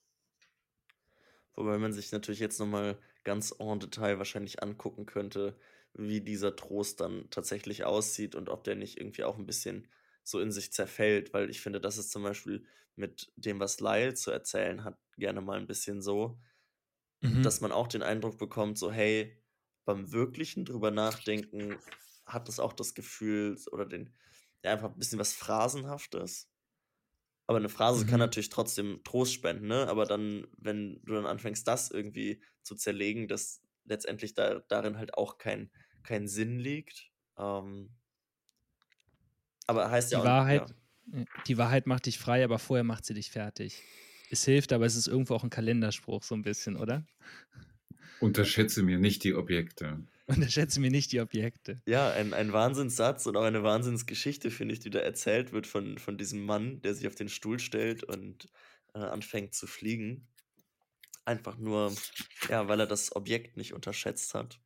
Wobei 1.55 1.79
man 1.79 1.93
sich 1.93 2.13
natürlich 2.13 2.41
jetzt 2.41 2.59
nochmal 2.59 2.99
ganz 3.25 3.55
en 3.59 3.81
Detail 3.81 4.19
wahrscheinlich 4.19 4.63
angucken 4.63 5.07
könnte, 5.07 5.57
wie 5.95 6.21
dieser 6.21 6.57
Trost 6.57 7.01
dann 7.01 7.29
tatsächlich 7.31 7.85
aussieht 7.85 8.35
und 8.35 8.49
ob 8.49 8.65
der 8.65 8.75
nicht 8.75 8.99
irgendwie 8.99 9.25
auch 9.25 9.39
ein 9.39 9.47
bisschen 9.47 9.89
so 10.25 10.41
in 10.41 10.51
sich 10.51 10.73
zerfällt, 10.73 11.33
weil 11.33 11.51
ich 11.51 11.61
finde, 11.61 11.81
das 11.81 11.99
ist 11.99 12.11
zum 12.11 12.23
Beispiel 12.23 12.67
mit 12.97 13.33
dem, 13.37 13.61
was 13.61 13.81
Lyle 13.81 14.15
zu 14.15 14.31
erzählen 14.31 14.85
hat, 14.85 14.99
gerne 15.17 15.41
mal 15.41 15.59
ein 15.59 15.67
bisschen 15.67 16.03
so, 16.03 16.41
Mhm. 17.23 17.43
dass 17.43 17.61
man 17.61 17.73
auch 17.73 17.89
den 17.89 18.03
Eindruck 18.03 18.39
bekommt, 18.39 18.79
so 18.79 18.91
hey, 18.91 19.39
beim 19.85 20.13
wirklichen 20.13 20.65
drüber 20.65 20.91
nachdenken 20.91 21.79
hat 22.27 22.49
es 22.49 22.59
auch 22.61 22.73
das 22.73 22.95
Gefühl 22.95 23.59
oder 23.73 23.87
den, 23.87 24.17
ja, 24.63 24.73
einfach 24.73 24.91
ein 24.93 24.99
bisschen 24.99 25.19
was 25.19 25.35
Phrasenhaftes. 25.35 26.51
Aber 27.47 27.59
eine 27.59 27.69
Phrase 27.69 28.07
Mhm. 28.07 28.07
kann 28.07 28.21
natürlich 28.21 28.49
trotzdem 28.49 29.03
Trost 29.05 29.33
spenden, 29.35 29.67
ne? 29.69 29.87
Aber 29.89 30.07
dann, 30.07 30.47
wenn 30.57 31.01
du 31.05 31.15
dann 31.15 31.27
anfängst, 31.27 31.67
das 31.69 31.91
irgendwie 31.91 32.43
zu 32.63 32.75
zerlegen, 32.75 33.29
dass 33.29 33.63
letztendlich 33.85 34.35
da, 34.35 34.61
darin 34.61 34.97
halt 34.99 35.15
auch 35.15 35.37
kein, 35.39 35.71
kein 36.03 36.27
Sinn 36.29 36.59
liegt. 36.59 37.11
Ähm, 37.39 37.97
aber 39.67 39.91
heißt 39.91 40.13
Die 40.13 40.13
ja 40.13 40.23
auch, 40.23 40.43
Wahrheit, 40.47 40.65
ja. 40.65 40.75
die 41.47 41.59
Wahrheit 41.59 41.87
macht 41.87 42.07
dich 42.07 42.19
frei, 42.19 42.45
aber 42.45 42.59
vorher 42.59 42.85
macht 42.85 43.05
sie 43.05 43.15
dich 43.15 43.31
fertig. 43.31 43.83
Es 44.31 44.45
hilft, 44.45 44.73
aber 44.73 44.87
es 44.87 44.97
ist 44.97 45.07
irgendwo 45.09 45.35
auch 45.35 45.45
ein 45.45 45.51
Kalenderspruch, 45.51 46.23
so 46.23 46.35
ein 46.35 46.43
bisschen, 46.43 46.77
oder? 46.77 47.07
Unterschätze 48.19 48.83
mir 48.83 48.99
nicht 48.99 49.23
die 49.23 49.35
Objekte. 49.35 50.05
Unterschätze 50.27 50.81
mir 50.81 50.91
nicht 50.91 51.13
die 51.13 51.21
Objekte. 51.21 51.83
Ja, 51.87 52.11
ein, 52.11 52.33
ein 52.33 52.53
Wahnsinnssatz 52.53 53.27
und 53.27 53.37
auch 53.37 53.43
eine 53.43 53.63
Wahnsinnsgeschichte, 53.63 54.51
finde 54.51 54.75
ich, 54.75 54.81
die 54.81 54.91
da 54.91 55.01
erzählt 55.01 55.53
wird 55.53 55.67
von, 55.67 55.99
von 55.99 56.17
diesem 56.17 56.45
Mann, 56.45 56.81
der 56.81 56.95
sich 56.95 57.07
auf 57.07 57.15
den 57.15 57.29
Stuhl 57.29 57.59
stellt 57.59 58.05
und 58.05 58.49
äh, 58.95 59.01
anfängt 59.01 59.55
zu 59.55 59.67
fliegen. 59.67 60.29
Einfach 61.27 61.59
nur, 61.59 61.95
ja, 62.49 62.69
weil 62.69 62.81
er 62.81 62.87
das 62.87 63.15
Objekt 63.15 63.57
nicht 63.57 63.75
unterschätzt 63.75 64.35
hat. 64.35 64.61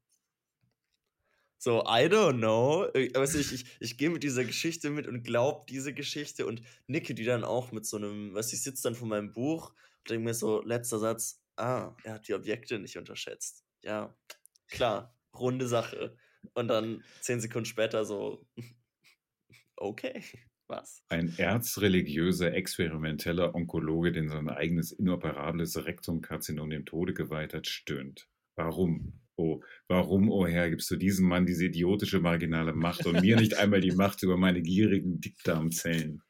So, 1.61 1.81
I 1.81 2.07
don't 2.09 2.39
know. 2.39 2.87
Äh, 2.95 3.13
Weißt 3.15 3.35
du, 3.35 3.39
ich, 3.39 3.53
ich, 3.53 3.65
ich 3.81 3.99
gehe 3.99 4.11
mit 4.11 4.23
dieser 4.23 4.45
Geschichte 4.45 4.91
mit 4.91 5.09
und 5.09 5.25
glaube 5.25 5.67
diese 5.69 5.93
Geschichte 5.93 6.47
und 6.47 6.63
nicke 6.87 7.15
die 7.15 7.25
dann 7.25 7.43
auch 7.43 7.73
mit 7.73 7.85
so 7.85 7.97
einem, 7.97 8.33
weißt 8.33 8.53
du, 8.53 8.57
ich 8.57 8.63
sitze 8.63 8.85
dann 8.85 8.95
vor 8.95 9.09
meinem 9.09 9.33
Buch 9.33 9.71
und 9.71 10.11
denke 10.11 10.25
mir 10.25 10.35
so, 10.35 10.63
letzter 10.63 11.01
Satz, 11.01 11.43
ah, 11.57 11.97
er 12.05 12.15
hat 12.15 12.29
die 12.29 12.35
Objekte 12.35 12.79
nicht 12.79 12.97
unterschätzt. 12.97 13.65
Ja, 13.83 14.17
klar, 14.69 15.18
runde 15.41 15.69
Sache. 15.69 16.17
Und 16.55 16.69
dann 16.69 17.03
zehn 17.21 17.41
Sekunden 17.41 17.67
später 17.67 18.05
so, 18.05 18.47
okay, 19.77 20.23
was? 20.69 21.03
Ein 21.09 21.33
erzreligiöser, 21.37 22.53
experimenteller 22.55 23.55
Onkologe, 23.55 24.13
den 24.13 24.29
sein 24.29 24.49
eigenes 24.49 24.93
inoperables 24.93 25.85
Rektumkarzinom 25.85 26.71
dem 26.71 26.85
Tode 26.85 27.15
geweiht 27.15 27.55
hat, 27.55 27.67
stöhnt. 27.67 28.29
Warum? 28.57 29.21
Oh, 29.37 29.63
warum, 29.87 30.31
oh 30.31 30.47
Herr, 30.47 30.69
gibst 30.69 30.91
du 30.91 30.97
diesem 30.97 31.29
Mann 31.29 31.47
diese 31.47 31.67
idiotische 31.67 32.19
marginale 32.19 32.73
Macht 32.73 33.07
und 33.07 33.21
mir 33.21 33.37
nicht 33.37 33.57
einmal 33.57 33.81
die 33.81 33.93
Macht 33.93 34.23
über 34.25 34.37
meine 34.37 34.61
gierigen 34.61 35.21
Dickdarmzellen? 35.21 36.23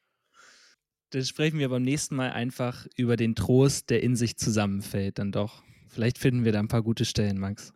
Dann 1.10 1.24
sprechen 1.24 1.58
wir 1.58 1.70
beim 1.70 1.82
nächsten 1.82 2.16
Mal 2.16 2.32
einfach 2.32 2.86
über 2.96 3.16
den 3.16 3.34
Trost, 3.34 3.88
der 3.88 4.02
in 4.02 4.14
sich 4.14 4.36
zusammenfällt, 4.36 5.18
dann 5.18 5.32
doch. 5.32 5.62
Vielleicht 5.88 6.18
finden 6.18 6.44
wir 6.44 6.52
da 6.52 6.58
ein 6.58 6.68
paar 6.68 6.82
gute 6.82 7.06
Stellen, 7.06 7.38
Max. 7.38 7.72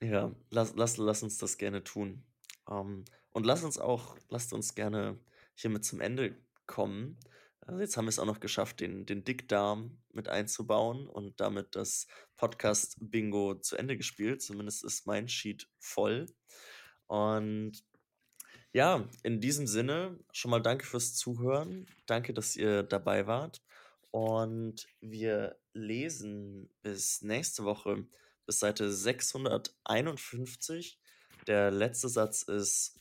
Ja, 0.00 0.32
lass, 0.50 0.74
lass, 0.76 0.96
lass 0.96 1.22
uns 1.22 1.38
das 1.38 1.58
gerne 1.58 1.82
tun. 1.82 2.22
Ähm, 2.70 3.04
und 3.30 3.46
lass 3.46 3.64
uns 3.64 3.78
auch, 3.78 4.16
lasst 4.28 4.52
uns 4.52 4.74
gerne 4.74 5.18
hiermit 5.54 5.84
zum 5.84 6.00
Ende 6.00 6.36
kommen. 6.66 7.18
Also 7.60 7.80
jetzt 7.80 7.96
haben 7.96 8.06
wir 8.06 8.10
es 8.10 8.18
auch 8.18 8.26
noch 8.26 8.40
geschafft, 8.40 8.80
den, 8.80 9.04
den 9.04 9.24
Dickdarm 9.24 9.98
mit 10.12 10.28
einzubauen 10.28 11.06
und 11.06 11.40
damit 11.40 11.74
das 11.76 12.06
Podcast-Bingo 12.36 13.56
zu 13.56 13.76
Ende 13.76 13.96
gespielt. 13.96 14.40
Zumindest 14.40 14.84
ist 14.84 15.06
mein 15.06 15.28
Sheet 15.28 15.68
voll. 15.78 16.26
Und 17.06 17.84
ja, 18.72 19.06
in 19.22 19.40
diesem 19.40 19.66
Sinne 19.66 20.18
schon 20.32 20.50
mal 20.50 20.62
danke 20.62 20.86
fürs 20.86 21.14
Zuhören. 21.14 21.86
Danke, 22.06 22.32
dass 22.32 22.56
ihr 22.56 22.82
dabei 22.84 23.26
wart. 23.26 23.62
Und 24.10 24.86
wir 25.00 25.58
lesen 25.74 26.70
bis 26.82 27.20
nächste 27.22 27.64
Woche 27.64 28.06
bis 28.48 28.58
Seite 28.60 28.90
651. 28.90 30.98
Der 31.46 31.70
letzte 31.70 32.08
Satz 32.08 32.42
ist, 32.42 32.98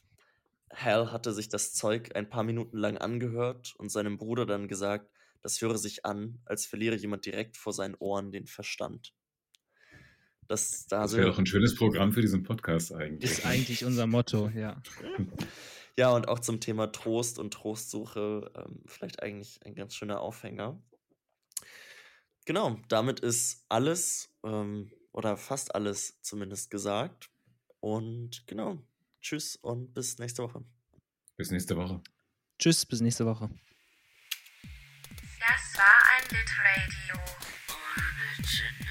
Hal 0.73 1.13
hatte 1.13 1.31
sich 1.31 1.47
das 1.47 1.73
Zeug 1.73 2.13
ein 2.15 2.29
paar 2.29 2.43
Minuten 2.43 2.77
lang 2.77 2.97
angehört 2.97 3.73
und 3.77 3.89
seinem 3.89 4.17
Bruder 4.17 4.45
dann 4.45 4.67
gesagt, 4.67 5.09
das 5.41 5.61
höre 5.61 5.77
sich 5.77 6.05
an, 6.05 6.41
als 6.45 6.65
verliere 6.65 6.97
jemand 6.97 7.25
direkt 7.25 7.55
vor 7.55 7.71
seinen 7.71 7.95
Ohren 7.95 8.33
den 8.33 8.45
Verstand. 8.45 9.13
Das, 10.49 10.85
da 10.87 11.03
Das 11.03 11.15
wäre 11.15 11.27
doch 11.27 11.39
ein 11.39 11.45
schönes 11.45 11.75
Programm 11.75 12.11
für 12.11 12.19
diesen 12.21 12.43
Podcast 12.43 12.93
eigentlich. 12.93 13.31
Ist 13.31 13.45
eigentlich 13.45 13.85
unser 13.85 14.05
Motto, 14.05 14.49
ja. 14.49 14.81
Ja, 15.97 16.11
und 16.11 16.27
auch 16.27 16.39
zum 16.39 16.59
Thema 16.59 16.91
Trost 16.91 17.39
und 17.39 17.53
Trostsuche 17.53 18.51
ähm, 18.53 18.81
vielleicht 18.85 19.23
eigentlich 19.23 19.61
ein 19.65 19.75
ganz 19.75 19.95
schöner 19.95 20.19
Aufhänger. 20.19 20.83
Genau, 22.45 22.81
damit 22.89 23.21
ist 23.21 23.63
alles 23.69 24.29
ähm, 24.43 24.91
oder 25.17 25.35
fast 25.35 25.73
alles 25.73 26.21
zumindest 26.21 26.69
gesagt. 26.69 27.31
Und 27.79 28.45
genau, 28.45 28.77
tschüss 29.19 29.55
und 29.55 29.91
bis 29.95 30.19
nächste 30.19 30.43
Woche. 30.43 30.63
Bis 31.35 31.49
nächste 31.49 31.75
Woche. 31.75 32.03
Tschüss, 32.59 32.85
bis 32.85 33.01
nächste 33.01 33.25
Woche. 33.25 33.49
Das 35.39 35.75
war 35.75 35.95
ein 36.13 36.23
Litradio 36.29 37.19
ohne 37.67 38.47
Jingle. 38.47 38.86